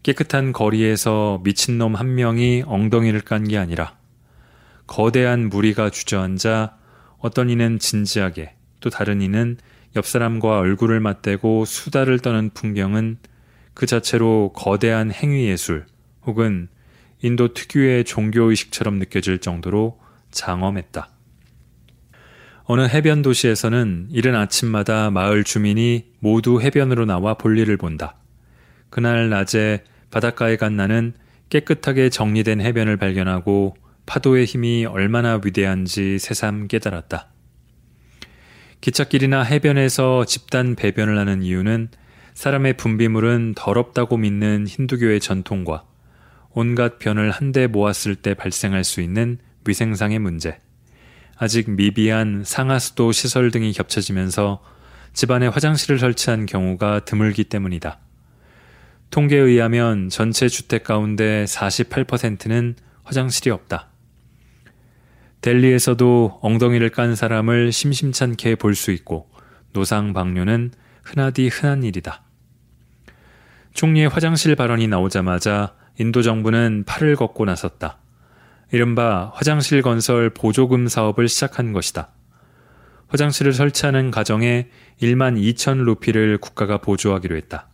[0.03, 3.97] 깨끗한 거리에서 미친놈 한 명이 엉덩이를 깐 게 아니라
[4.87, 6.77] 거대한 무리가 주저앉아
[7.19, 9.57] 어떤 이는 진지하게 또 다른 이는
[9.95, 13.17] 옆 사람과 얼굴을 맞대고 수다를 떠는 풍경은
[13.73, 15.85] 그 자체로 거대한 행위 예술
[16.25, 16.67] 혹은
[17.21, 19.99] 인도 특유의 종교 의식처럼 느껴질 정도로
[20.31, 21.09] 장엄했다.
[22.65, 28.17] 어느 해변 도시에서는 이른 아침마다 마을 주민이 모두 해변으로 나와 볼일을 본다.
[28.89, 31.13] 그날 낮에 바닷가에 간 나는
[31.49, 37.29] 깨끗하게 정리된 해변을 발견하고 파도의 힘이 얼마나 위대한지 새삼 깨달았다.
[38.81, 41.89] 기찻길이나 해변에서 집단 배변을 하는 이유는
[42.33, 45.85] 사람의 분비물은 더럽다고 믿는 힌두교의 전통과
[46.51, 50.59] 온갖 변을 한데 모았을 때 발생할 수 있는 위생상의 문제,
[51.37, 54.63] 아직 미비한 상하수도 시설 등이 겹쳐지면서
[55.13, 57.99] 집안에 화장실을 설치한 경우가 드물기 때문이다.
[59.09, 63.89] 통계에 의하면 전체 주택 가운데 48%는 화장실이 없다.
[65.41, 69.29] 델리에서도 엉덩이를 깐 사람을 심심찮게 볼 수 있고
[69.73, 70.71] 노상 방뇨는
[71.03, 72.23] 흔하디 흔한 일이다.
[73.73, 77.99] 총리의 화장실 발언이 나오자마자 인도 정부는 팔을 걷고 나섰다.
[78.71, 82.09] 이른바 화장실 건설 보조금 사업을 시작한 것이다.
[83.07, 84.69] 화장실을 설치하는 가정에
[85.01, 87.69] 1만 2천 루피를 국가가 보조하기로 했다.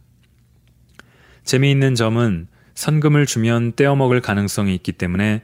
[1.43, 5.43] 재미있는 점은 선금을 주면 떼어먹을 가능성이 있기 때문에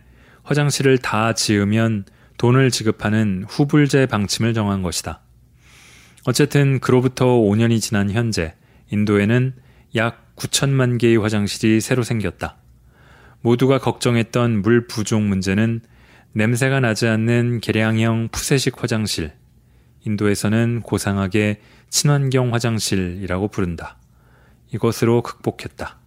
[0.49, 2.05] 화장실을 다 지으면
[2.39, 5.21] 돈을 지급하는 후불제 방침을 정한 것이다.
[6.25, 8.55] 어쨌든 그로부터 5년이 지난 현재
[8.89, 9.53] 인도에는
[9.95, 12.57] 약 9천만 개의 화장실이 새로 생겼다.
[13.41, 15.81] 모두가 걱정했던 물 부족 문제는
[16.33, 19.31] 냄새가 나지 않는 개량형 푸세식 화장실,
[20.03, 23.97] 인도에서는 고상하게 친환경 화장실이라고 부른다.
[24.73, 25.99] 이것으로 극복했다.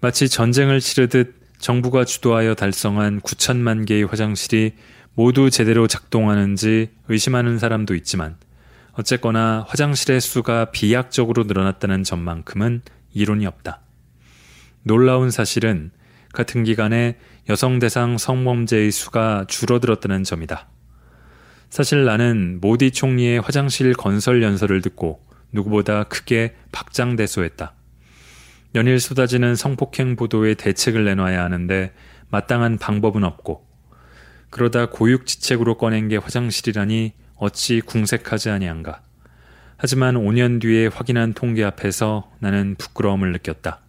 [0.00, 4.74] 마치 전쟁을 치르듯 정부가 주도하여 달성한 9천만 개의 화장실이
[5.14, 8.36] 모두 제대로 작동하는지 의심하는 사람도 있지만
[8.92, 13.80] 어쨌거나 화장실의 수가 비약적으로 늘어났다는 점만큼은 이론이 없다.
[14.82, 15.90] 놀라운 사실은
[16.32, 17.18] 같은 기간에
[17.48, 20.68] 여성 대상 성범죄의 수가 줄어들었다는 점이다.
[21.70, 27.74] 사실 나는 모디 총리의 화장실 건설 연설을 듣고 누구보다 크게 박장대소했다.
[28.74, 31.92] 연일 쏟아지는 성폭행 보도에 대책을 내놔야 하는데
[32.30, 33.66] 마땅한 방법은 없고
[34.50, 39.02] 그러다 고육지책으로 꺼낸 게 화장실이라니 어찌 궁색하지 아니한가.
[39.76, 43.80] 하지만 5년 뒤에 확인한 통계 앞에서 나는 부끄러움을 느꼈다.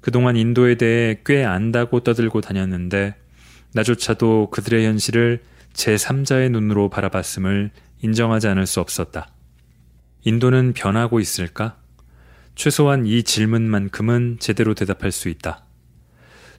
[0.00, 3.14] 그동안 인도에 대해 꽤 안다고 떠들고 다녔는데
[3.74, 5.42] 나조차도 그들의 현실을
[5.74, 7.70] 제3자의 눈으로 바라봤음을
[8.02, 9.28] 인정하지 않을 수 없었다.
[10.24, 11.76] 인도는 변하고 있을까?
[12.54, 15.64] 최소한 이 질문만큼은 제대로 대답할 수 있다.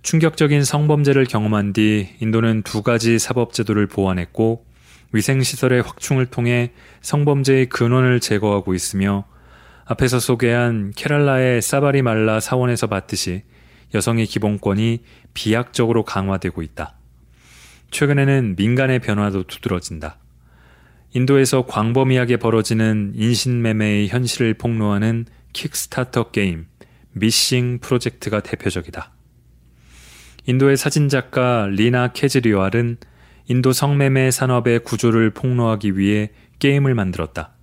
[0.01, 4.65] 충격적인 성범죄를 경험한 뒤 인도는 두 가지 사법제도를 보완했고
[5.13, 9.25] 위생시설의 확충을 통해 성범죄의 근원을 제거하고 있으며
[9.85, 13.43] 앞에서 소개한 케랄라의 사바리말라 사원에서 봤듯이
[13.93, 15.03] 여성의 기본권이
[15.33, 16.95] 비약적으로 강화되고 있다.
[17.91, 20.17] 최근에는 민간의 변화도 두드러진다.
[21.13, 26.67] 인도에서 광범위하게 벌어지는 인신매매의 현실을 폭로하는 킥스타터 게임
[27.11, 29.11] 미싱 프로젝트가 대표적이다.
[30.45, 32.97] 인도의 사진작가 리나 케즈리왈은
[33.47, 37.53] 인도 성매매 산업의 구조를 폭로하기 위해 게임을 만들었다.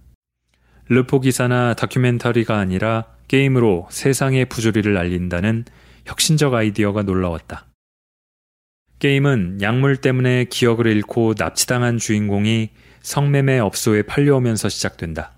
[0.89, 5.65] 르포 기사나 다큐멘터리가 아니라 게임으로 세상의 부조리를 알린다는
[6.05, 7.67] 혁신적 아이디어가 놀라웠다.
[8.99, 12.71] 게임은 약물 때문에 기억을 잃고 납치당한 주인공이
[13.03, 15.33] 성매매 업소에 팔려오면서 시작된다.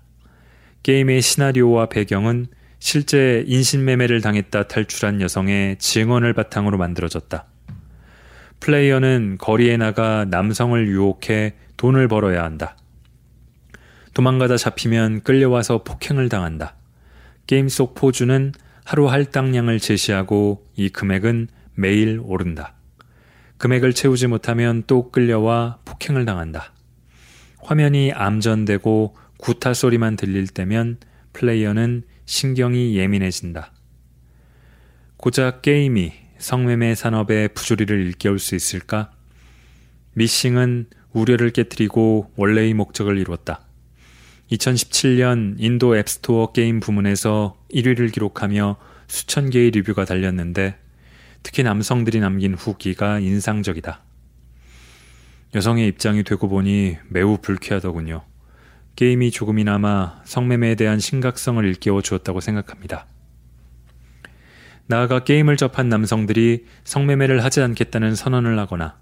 [0.83, 2.47] 게임의 시나리오와 배경은
[2.79, 7.45] 실제 인신매매를 당했다 탈출한 여성의 증언을 바탕으로 만들어졌다.
[8.59, 12.75] 플레이어는 거리에 나가 남성을 유혹해 돈을 벌어야 한다.
[14.13, 16.75] 도망가다 잡히면 끌려와서 폭행을 당한다.
[17.47, 18.51] 게임 속 포주는
[18.83, 22.73] 하루 할당량을 제시하고 이 금액은 매일 오른다.
[23.57, 26.73] 금액을 채우지 못하면 또 끌려와 폭행을 당한다.
[27.59, 30.99] 화면이 암전되고 구타 소리만 들릴 때면
[31.33, 33.73] 플레이어는 신경이 예민해진다.
[35.17, 39.11] 고작 게임이 성매매 산업의 부조리를 일깨울 수 있을까?
[40.13, 43.65] 미싱은 우려를 깨뜨리고 원래의 목적을 이루었다.
[44.49, 48.77] 2017년 인도 앱스토어 게임 부문에서 1위를 기록하며
[49.07, 50.77] 수천 개의 리뷰가 달렸는데
[51.43, 54.03] 특히 남성들이 남긴 후기가 인상적이다.
[55.53, 58.23] 여성의 입장이 되고 보니 매우 불쾌하더군요.
[58.95, 63.07] 게임이 조금이나마 성매매에 대한 심각성을 일깨워 주었다고 생각합니다.
[64.85, 68.99] 나아가 게임을 접한 남성들이 성매매를 하지 않겠다는 선언을 하거나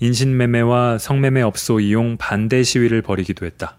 [0.00, 3.78] 인신매매와 성매매 업소 이용 반대 시위를 벌이기도 했다.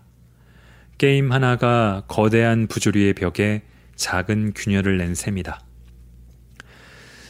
[0.98, 3.64] 게임 하나가 거대한 부조리의 벽에
[3.96, 5.60] 작은 균열을 낸 셈이다.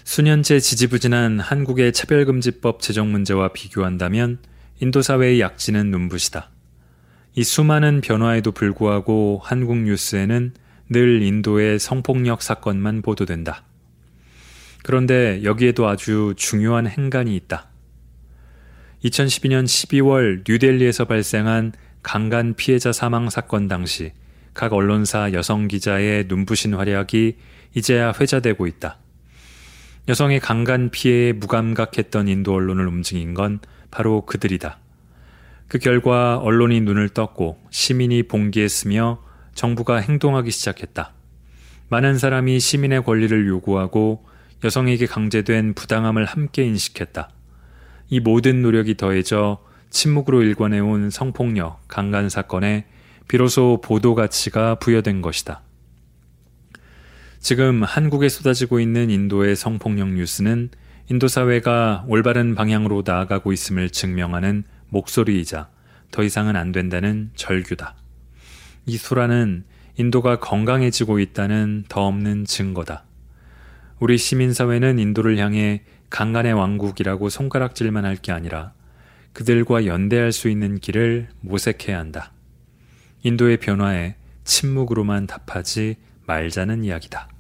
[0.06, 4.40] 수년째 지지부진한 한국의 차별금지법 제정 문제와 비교한다면
[4.80, 6.53] 인도 사회의 약진은 눈부시다.
[7.36, 10.54] 이 수많은 변화에도 불구하고 한국 뉴스에는
[10.90, 13.64] 늘 인도의 성폭력 사건만 보도된다.
[14.84, 17.70] 그런데 여기에도 아주 중요한 행간이 있다.
[19.04, 24.12] 2012년 12월 뉴델리에서 발생한 강간 피해자 사망 사건 당시
[24.54, 27.38] 각 언론사 여성 기자의 눈부신 활약이
[27.74, 29.00] 이제야 회자되고 있다.
[30.08, 34.83] 여성의 강간 피해에 무감각했던 인도 언론을 움직인 건 바로 그들이다.
[35.74, 39.24] 그 결과 언론이 눈을 떴고 시민이 봉기했으며
[39.56, 41.14] 정부가 행동하기 시작했다.
[41.90, 44.24] 많은 사람이 시민의 권리를 요구하고
[44.64, 47.32] 여성에게 강제된 부당함을 함께 인식했다.
[48.10, 52.86] 이 모든 노력이 더해져 침묵으로 일관해온 성폭력, 강간 사건에
[53.28, 55.64] 비로소 보도 가치가 부여된 것이다.
[57.40, 60.70] 지금 한국에 쏟아지고 있는 인도의 성폭력 뉴스는
[61.10, 65.70] 인도 사회가 올바른 방향으로 나아가고 있음을 증명하는 목소리이자
[66.12, 67.96] 더 이상은 안 된다는 절규다.
[68.86, 69.66] 이 수라는
[69.98, 73.04] 인도가 건강해지고 있다는 더 없는 증거다.
[74.00, 78.74] 우리 시민사회는 인도를 향해 강간의 왕국이라고 손가락질만 할 게 아니라
[79.34, 82.32] 그들과 연대할 수 있는 길을 모색해야 한다.
[83.24, 85.96] 인도의 변화에 침묵으로만 답하지
[86.28, 87.33] 말자는 이야기다.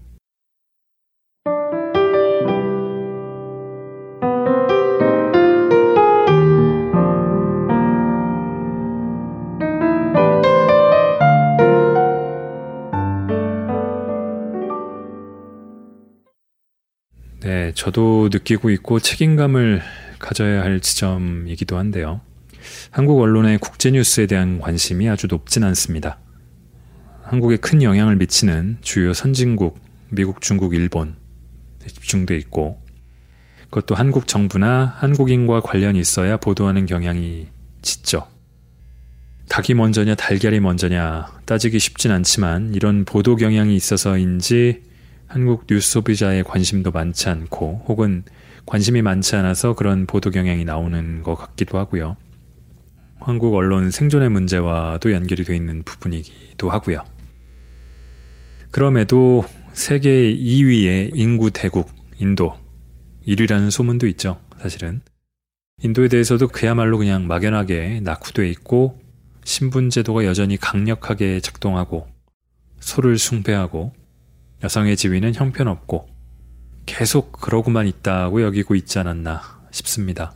[17.84, 19.81] 저도 느끼고 있고 책임감을
[20.17, 22.21] 가져야 할 지점이기도 한데요.
[22.92, 26.17] 한국 언론의 국제 뉴스에 대한 관심이 아주 높진 않습니다.
[27.23, 31.17] 한국에 큰 영향을 미치는 주요 선진국, 미국, 중국, 일본
[31.86, 32.81] 집중돼 있고
[33.65, 37.48] 그것도 한국 정부나 한국인과 관련이 있어야 보도하는 경향이
[37.81, 38.29] 짙죠.
[39.50, 44.92] 닭이 먼저냐 달걀이 먼저냐 따지기 쉽진 않지만 이런 보도 경향이 있어서인지
[45.34, 48.23] 한국 뉴스 소비자의 관심도 많지 않고 혹은
[48.67, 52.17] 관심이 많지 않아서 그런 보도 경향이 나오는 것 같기도 하고요.
[53.19, 57.04] 한국 언론 생존의 문제와도 연결이 되어 있는 부분이기도 하고요.
[58.69, 62.54] 그럼에도 세계 2위의 인구 대국 인도
[63.25, 64.40] 1위라는 소문도 있죠.
[64.62, 65.02] 사실은
[65.81, 69.02] 인도에 대해서도 그야말로 그냥 막연하게 낙후돼 있고
[69.46, 72.08] 신분 제도가 여전히 강력하게 작동하고
[72.79, 73.94] 소를 숭배하고
[74.63, 76.07] 여성의 지위는 형편없고
[76.85, 79.41] 계속 그러고만 있다고 여기고 있지 않았나
[79.71, 80.33] 싶습니다.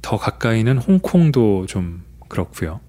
[0.00, 2.80] 더 가까이는 홍콩도 좀 그렇고요.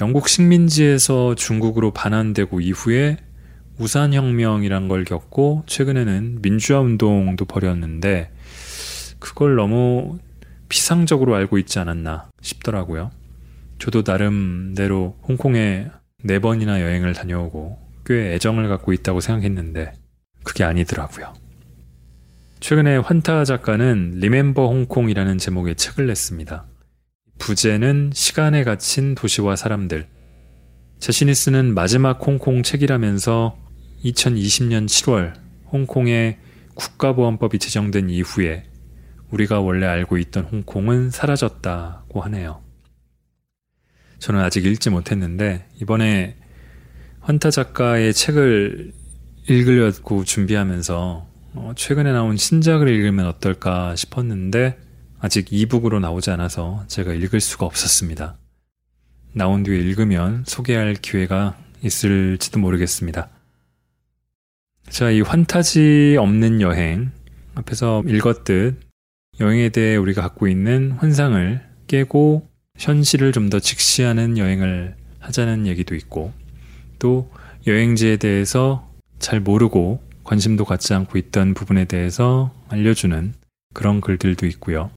[0.00, 3.18] 영국 식민지에서 중국으로 반환되고 이후에
[3.78, 8.32] 우산혁명이란 걸 겪고 최근에는 민주화 운동도 벌였는데
[9.18, 10.18] 그걸 너무
[10.68, 13.10] 피상적으로 알고 있지 않았나 싶더라고요.
[13.78, 15.88] 저도 나름대로 홍콩에
[16.24, 19.92] 네 번이나 여행을 다녀오고 꽤 애정을 갖고 있다고 생각했는데
[20.44, 21.34] 그게 아니더라고요.
[22.60, 26.66] 최근에 환타 작가는 리멤버 홍콩이라는 제목의 책을 냈습니다.
[27.38, 30.06] 부제는 시간에 갇힌 도시와 사람들.
[30.98, 33.58] 자신이 쓰는 마지막 홍콩 책이라면서
[34.04, 35.34] 2020년 7월
[35.70, 36.38] 홍콩의
[36.74, 38.64] 국가보안법이 제정된 이후에
[39.30, 42.62] 우리가 원래 알고 있던 홍콩은 사라졌다고 하네요.
[44.18, 46.36] 저는 아직 읽지 못했는데 이번에
[47.26, 48.92] 환타 작가의 책을
[49.48, 54.78] 읽으려고 준비하면서 어, 최근에 나온 신작을 읽으면 어떨까 싶었는데
[55.18, 58.36] 아직 이북으로 나오지 않아서 제가 읽을 수가 없었습니다.
[59.32, 63.28] 나온 뒤에 읽으면 소개할 기회가 있을지도 모르겠습니다.
[64.88, 67.10] 자, 이 환타지 없는 여행
[67.56, 68.78] 앞에서 읽었듯
[69.40, 72.48] 여행에 대해 우리가 갖고 있는 환상을 깨고
[72.78, 76.32] 현실을 좀 더 직시하는 여행을 하자는 얘기도 있고
[76.98, 77.30] 또
[77.66, 78.88] 여행지에 대해서
[79.18, 83.34] 잘 모르고 관심도 갖지 않고 있던 부분에 대해서 알려주는
[83.74, 84.90] 그런 글들도 있고요.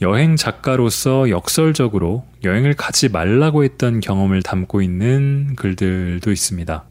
[0.00, 6.84] 여행 작가로서 역설적으로 여행을 가지 말라고 했던 경험을 담고 있는 글들도 있습니다.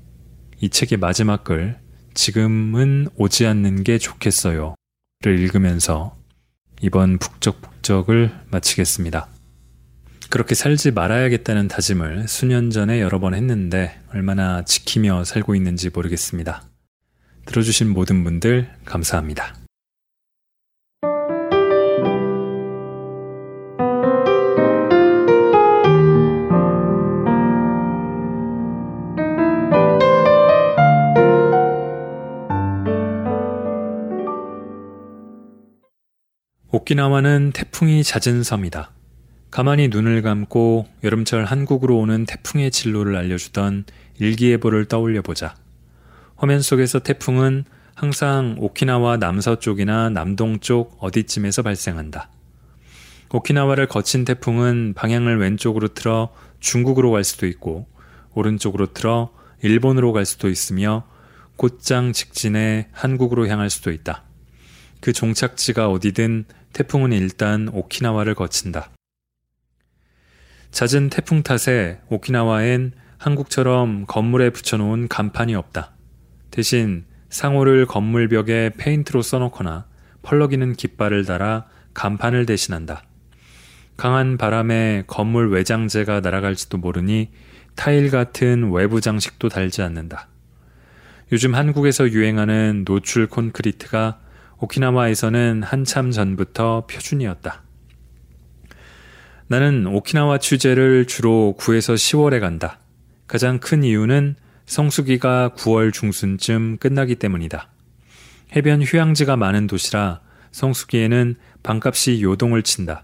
[0.62, 1.78] 이 책의 마지막 글,
[2.14, 4.76] 지금은 오지 않는 게 좋겠어요.
[5.24, 6.18] 를 읽으면서
[6.82, 9.28] 이번 북적북적을 마치겠습니다.
[10.32, 16.64] 그렇게 살지 말아야겠다는 다짐을 수년 전에 여러 번 했는데 얼마나 지키며 살고 있는지 모르겠습니다.
[17.48, 19.56] 들어주신 모든 분들 감사합니다.
[36.72, 39.01] 오키나와는 태풍이 잦은 섬이다.
[39.52, 43.84] 가만히 눈을 감고 여름철 한국으로 오는 태풍의 진로를 알려주던
[44.18, 45.56] 일기예보를 떠올려 보자.
[46.38, 52.30] 화면 속에서 태풍은 항상 오키나와 남서쪽이나 남동쪽 어디쯤에서 발생한다.
[53.34, 57.88] 오키나와를 거친 태풍은 방향을 왼쪽으로 틀어 중국으로 갈 수도 있고
[58.34, 61.06] 오른쪽으로 틀어 일본으로 갈 수도 있으며
[61.58, 64.24] 곧장 직진해 한국으로 향할 수도 있다.
[65.02, 68.92] 그 종착지가 어디든 태풍은 일단 오키나와를 거친다.
[70.72, 75.92] 잦은 태풍 탓에 오키나와엔 한국처럼 건물에 붙여놓은 간판이 없다.
[76.50, 79.86] 대신 상호를 건물벽에 페인트로 써놓거나
[80.24, 83.04] 펄럭이는 깃발을 달아 간판을 대신한다.
[83.98, 87.30] 강한 바람에 건물 외장재가 날아갈지도 모르니
[87.76, 90.30] 타일 같은 외부 장식도 달지 않는다.
[91.32, 94.20] 요즘 한국에서 유행하는 노출 콘크리트가
[94.60, 97.64] 오키나와에서는 한참 전부터 표준이었다.
[99.52, 102.80] 나는 오키나와 취재를 주로 9에서 10월에 간다.
[103.28, 107.68] 가장 큰 이유는 성수기가 9월 중순쯤 끝나기 때문이다.
[108.56, 110.22] 해변 휴양지가 많은 도시라
[110.54, 113.04] 성수기에는 방값이 요동을 친다.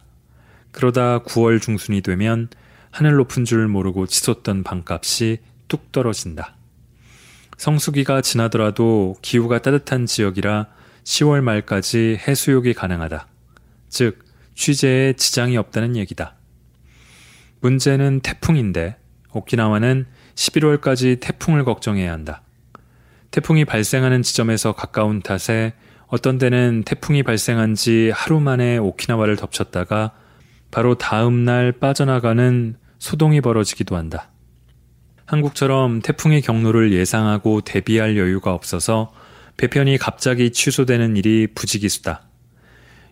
[0.71, 2.47] 그러다 9월 중순이 되면
[2.91, 6.55] 하늘 높은 줄 모르고 치솟던 방값이 뚝 떨어진다.
[7.57, 10.67] 성수기가 지나더라도 기후가 따뜻한 지역이라
[11.03, 13.27] 10월 말까지 해수욕이 가능하다.
[13.89, 14.23] 즉,
[14.55, 16.36] 취재에 지장이 없다는 얘기다.
[17.67, 18.95] 문제는 태풍인데,
[19.33, 20.05] 오키나와는
[20.35, 22.41] 11월까지 태풍을 걱정해야 한다.
[23.29, 25.73] 태풍이 발생하는 지점에서 가까운 탓에
[26.07, 30.13] 어떤 때는 태풍이 발생한 지 하루 만에 오키나와를 덮쳤다가
[30.71, 34.31] 바로 다음 날 빠져나가는 소동이 벌어지기도 한다.
[35.25, 39.11] 한국처럼 태풍의 경로를 예상하고 대비할 여유가 없어서
[39.57, 42.21] 배편이 갑자기 취소되는 일이 부지기수다.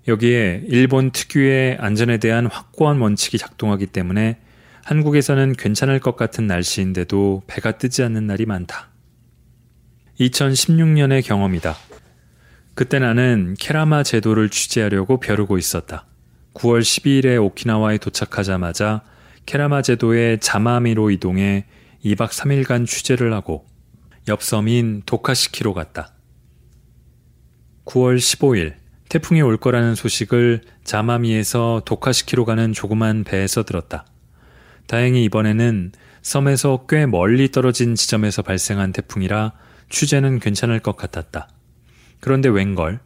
[0.08, 4.38] 여기에 일본 특유의 안전에 대한 확고한 원칙이 작동하기 때문에
[4.86, 8.90] 한국에서는 괜찮을 것 같은 날씨인데도 배가 뜨지 않는 날이 많다.
[10.20, 11.76] 2016년의 경험이다.
[12.76, 16.06] 그때 나는 케라마 제도를 취재하려고 벼르고 있었다.
[16.54, 19.02] 9월 12일에 오키나와에 도착하자마자
[19.48, 21.66] 케라마 제도의 자마미로 이동해
[22.04, 23.66] 2박 3일간 취재를 하고
[24.28, 26.14] 옆 섬인 도카시키로 갔다.
[27.86, 28.76] 9월 15일
[29.10, 34.06] 태풍이 올 거라는 소식을 자마미에서 도카시키로 가는 조그만 배에서 들었다.
[34.88, 39.54] 다행히 이번에는 섬에서 꽤 멀리 떨어진 지점에서 발생한 태풍이라
[39.90, 41.50] 취재는 괜찮을 것 같았다.
[42.20, 43.00] 그런데 웬걸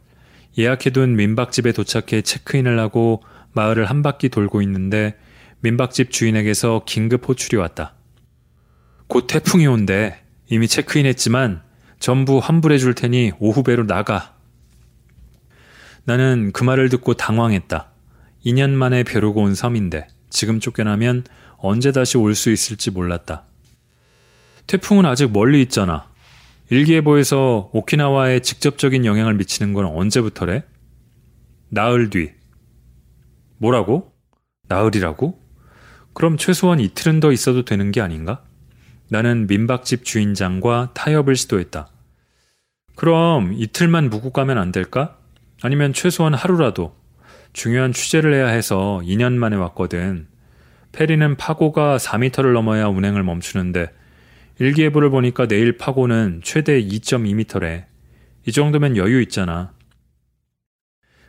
[0.58, 3.22] 예약해둔 민박집에 도착해 체크인을 하고
[3.52, 5.16] 마을을 한 바퀴 돌고 있는데
[5.60, 7.94] 민박집 주인에게서 긴급 호출이 왔다.
[9.06, 10.20] 곧 태풍이 온대.
[10.48, 11.62] 이미 체크인했지만
[11.98, 14.34] 전부 환불해 줄 테니 오후 배로 나가.
[16.04, 17.90] 나는 그 말을 듣고 당황했다.
[18.46, 21.24] 2년 만에 벼르고 온 섬인데 지금 쫓겨나면
[21.62, 23.44] 언제 다시 올 수 있을지 몰랐다.
[24.66, 26.08] 태풍은 아직 멀리 있잖아.
[26.70, 30.64] 일기예보에서 오키나와에 직접적인 영향을 미치는 건 언제부터래?
[31.68, 32.30] 나흘 뒤.
[33.58, 34.12] 뭐라고?
[34.68, 35.40] 나흘이라고?
[36.14, 38.44] 그럼 최소한 이틀은 더 있어도 되는 게 아닌가?
[39.08, 41.88] 나는 민박집 주인장과 타협을 시도했다.
[42.94, 45.18] 그럼 이틀만 묵고 가면 안 될까?
[45.62, 46.94] 아니면 최소한 하루라도.
[47.52, 50.28] 중요한 취재를 해야 해서 2년 만에 왔거든.
[50.92, 53.90] 페리는 파고가 4미터를 넘어야 운행을 멈추는데
[54.58, 57.84] 일기예보를 보니까 내일 파고는 최대 2.2미터래.
[58.46, 59.72] 이 정도면 여유 있잖아.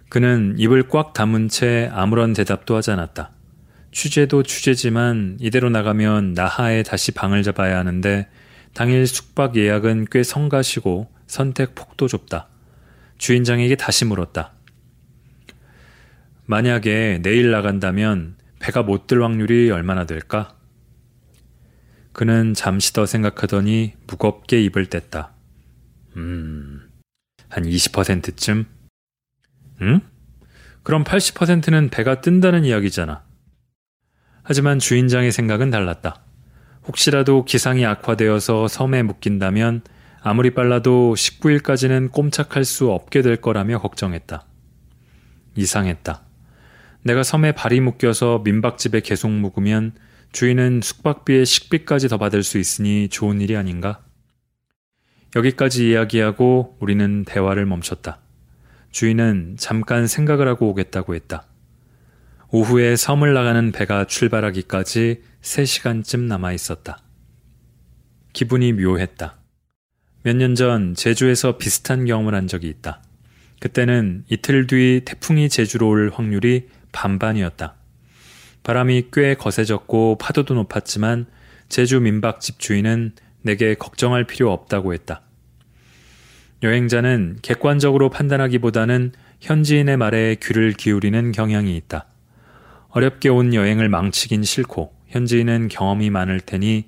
[0.10, 3.32] 그는 입을 꽉 다문 채 아무런 대답도 하지 않았다.
[3.94, 8.28] 취재도 취재지만 이대로 나가면 나하에 다시 방을 잡아야 하는데
[8.74, 12.48] 당일 숙박 예약은 꽤 성가시고 선택 폭도 좁다.
[13.18, 14.54] 주인장에게 다시 물었다.
[16.46, 20.56] 만약에 내일 나간다면 배가 못 들 확률이 얼마나 될까?
[22.14, 25.30] 그는 잠시 더 생각하더니 무겁게 입을 뗐다.
[26.18, 26.90] 음,
[27.50, 28.66] 한 20%쯤?
[29.82, 30.02] 응?
[30.84, 33.24] 그럼 80%는 배가 뜬다는 이야기잖아.
[34.44, 36.22] 하지만 주인장의 생각은 달랐다.
[36.88, 39.82] 혹시라도 기상이 악화되어서 섬에 묶인다면
[40.22, 44.46] 아무리 빨라도 19일까지는 꼼짝할 수 없게 될 거라며 걱정했다.
[45.56, 46.24] 이상했다.
[47.04, 49.94] 내가 섬에 발이 묶여서 민박집에 계속 묵으면
[50.32, 54.04] 주인은 숙박비에 식비까지 더 받을 수 있으니 좋은 일이 아닌가?
[55.36, 58.20] 여기까지 이야기하고 우리는 대화를 멈췄다.
[58.92, 61.48] 주인은 잠깐 생각을 하고 오겠다고 했다.
[62.50, 67.00] 오후에 섬을 나가는 배가 출발하기까지 3시간쯤 남아 있었다.
[68.34, 69.38] 기분이 묘했다.
[70.24, 73.02] 몇 년 전 제주에서 비슷한 경험을 한 적이 있다.
[73.60, 77.76] 그때는 이틀 뒤 태풍이 제주로 올 확률이 반반이었다.
[78.64, 81.26] 바람이 꽤 거세졌고 파도도 높았지만
[81.70, 85.22] 제주 민박 집 주인은 내게 걱정할 필요 없다고 했다.
[86.64, 92.06] 여행자는 객관적으로 판단하기보다는 현지인의 말에 귀를 기울이는 경향이 있다.
[92.90, 96.88] 어렵게 온 여행을 망치긴 싫고 현지인은 경험이 많을 테니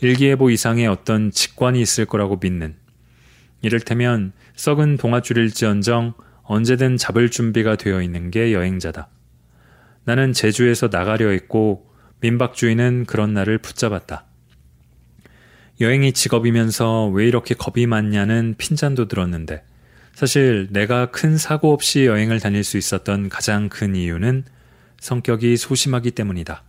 [0.00, 2.74] 일기예보 이상의 어떤 직관이 있을 거라고 믿는
[3.60, 9.08] 이를테면 썩은 동아줄일지언정 언제든 잡을 준비가 되어 있는 게 여행자다.
[10.04, 11.90] 나는 제주에서 나가려 했고
[12.20, 14.26] 민박주인은 그런 날을 붙잡았다.
[15.80, 19.64] 여행이 직업이면서 왜 이렇게 겁이 많냐는 핀잔도 들었는데
[20.14, 24.44] 사실 내가 큰 사고 없이 여행을 다닐 수 있었던 가장 큰 이유는
[25.00, 26.62] 성격이 소심하기 때문이다.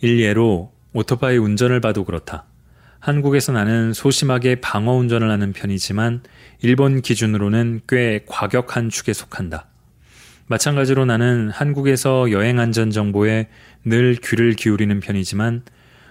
[0.00, 2.44] 일예로 오토바이 운전을 봐도 그렇다.
[3.00, 6.22] 한국에서 나는 소심하게 방어 운전을 하는 편이지만
[6.62, 9.68] 일본 기준으로는 꽤 과격한 축에 속한다.
[10.48, 13.48] 마찬가지로 나는 한국에서 여행 안전 정보에
[13.84, 15.64] 늘 귀를 기울이는 편이지만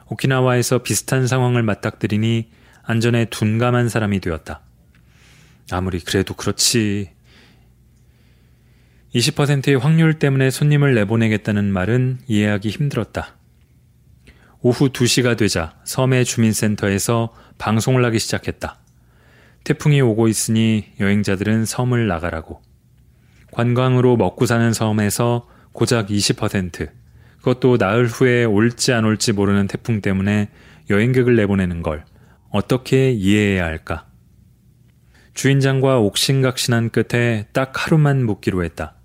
[0.08, 2.50] 오키나와에서 비슷한 상황을 맞닥뜨리니
[2.84, 4.62] 안전에 둔감한 사람이 되었다.
[5.72, 7.12] 아무리 그래도 그렇지.
[9.16, 13.38] 20%의 확률 때문에 손님을 내보내겠다는 말은 이해하기 힘들었다.
[14.60, 18.80] 오후 2시가 되자 섬의 주민센터에서 방송을 하기 시작했다.
[19.64, 22.62] 태풍이 오고 있으니 여행자들은 섬을 나가라고.
[23.56, 26.90] 관광으로 먹고 사는 섬에서 고작 20%,
[27.38, 30.50] 그것도 나흘 후에 올지 안 올지 모르는 태풍 때문에
[30.90, 32.04] 여행객을 내보내는 걸
[32.50, 34.08] 어떻게 이해해야 할까?
[35.36, 38.96] 주인장과 옥신각신한 끝에 딱 하루만 묵기로 했다.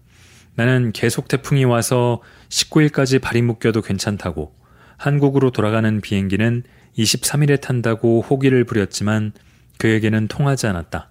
[0.57, 4.53] 나는 계속 태풍이 와서 19일까지 발이 묶여도 괜찮다고
[4.97, 6.65] 한국으로 돌아가는 비행기는
[6.99, 9.33] 23일에 탄다고 호기를 부렸지만
[9.79, 11.10] 그에게는 통하지 않았다.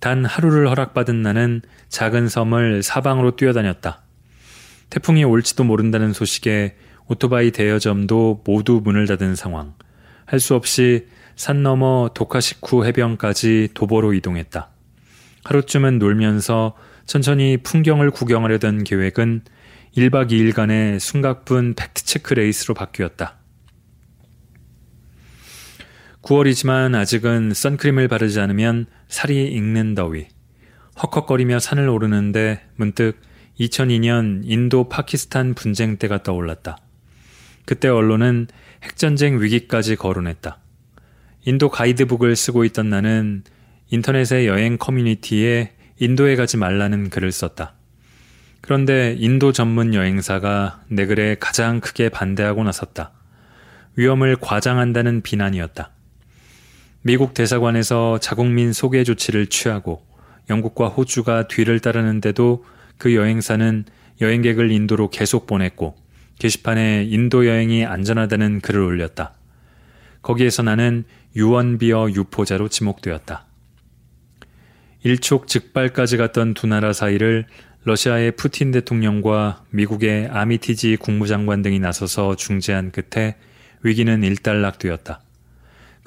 [0.00, 4.02] 단 하루를 허락받은 나는 작은 섬을 사방으로 뛰어다녔다.
[4.88, 6.76] 태풍이 올지도 모른다는 소식에
[7.06, 9.74] 오토바이 대여점도 모두 문을 닫은 상황.
[10.26, 14.70] 할 수 없이 산 너머 도카시쿠 해변까지 도보로 이동했다.
[15.44, 16.76] 하루쯤은 놀면서
[17.06, 19.42] 천천히 풍경을 구경하려던 계획은
[19.96, 23.39] 1박 2일간의 숨가쁜 팩트체크 레이스로 바뀌었다.
[26.22, 30.28] 9월이지만 아직은 선크림을 바르지 않으면 살이 익는 더위.
[31.02, 33.20] 헉헉거리며 산을 오르는데 문득
[33.58, 36.78] 2002년 인도 파키스탄 분쟁 때가 떠올랐다.
[37.64, 38.48] 그때 언론은
[38.82, 40.58] 핵전쟁 위기까지 거론했다.
[41.46, 43.44] 인도 가이드북을 쓰고 있던 나는
[43.88, 47.74] 인터넷의 여행 커뮤니티에 인도에 가지 말라는 글을 썼다.
[48.60, 53.12] 그런데 인도 전문 여행사가 내 글에 가장 크게 반대하고 나섰다.
[53.96, 55.90] 위험을 과장한다는 비난이었다.
[57.02, 60.04] 미국 대사관에서 자국민 소개 조치를 취하고
[60.50, 62.64] 영국과 호주가 뒤를 따르는데도
[62.98, 63.86] 그 여행사는
[64.20, 65.96] 여행객을 인도로 계속 보냈고
[66.38, 69.34] 게시판에 인도 여행이 안전하다는 글을 올렸다.
[70.20, 71.04] 거기에서 나는
[71.36, 73.46] 유언비어 유포자로 지목되었다.
[75.02, 77.46] 일촉즉발까지 갔던 두 나라 사이를
[77.84, 83.36] 러시아의 푸틴 대통령과 미국의 아미티지 국무장관 등이 나서서 중재한 끝에
[83.82, 85.22] 위기는 일단락되었다.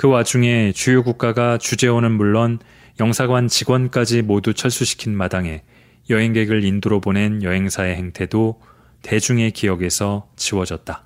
[0.03, 2.59] 그 와중에 주요 국가가 주재원은 물론
[2.99, 5.63] 영사관 직원까지 모두 철수시킨 마당에
[6.09, 8.59] 여행객을 인도로 보낸 여행사의 행태도
[9.01, 11.05] 대중의 기억에서 지워졌다.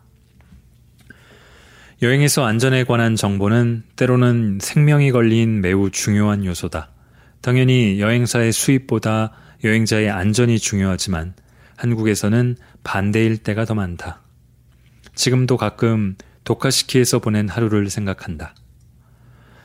[2.01, 6.89] 여행에서 안전에 관한 정보는 때로는 생명이 걸린 매우 중요한 요소다.
[7.41, 9.31] 당연히 여행사의 수입보다
[9.63, 11.35] 여행자의 안전이 중요하지만
[11.75, 14.23] 한국에서는 반대일 때가 더 많다.
[15.13, 18.55] 지금도 가끔 독카시키에서 보낸 하루를 생각한다.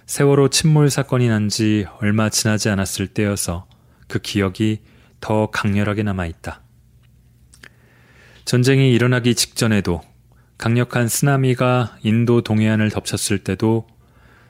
[0.07, 3.67] 세월호 침몰 사건이 난 지 얼마 지나지 않았을 때여서
[4.09, 4.81] 그 기억이
[5.21, 6.63] 더 강렬하게 남아있다.
[8.45, 10.01] 전쟁이 일어나기 직전에도
[10.59, 13.87] 강력한 쓰나미가 인도 동해안을 덮쳤을 때도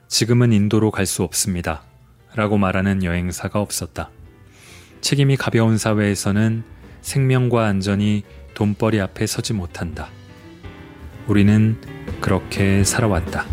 [0.07, 1.83] 지금은 인도로 갈 수 없습니다.
[2.35, 4.09] 라고 말하는 여행사가 없었다.
[5.01, 6.63] 책임이 가벼운 사회에서는
[7.01, 8.23] 생명과 안전이
[8.55, 10.09] 돈벌이 앞에 서지 못한다.
[11.27, 11.79] 우리는
[12.21, 13.45] 그렇게 살아왔다.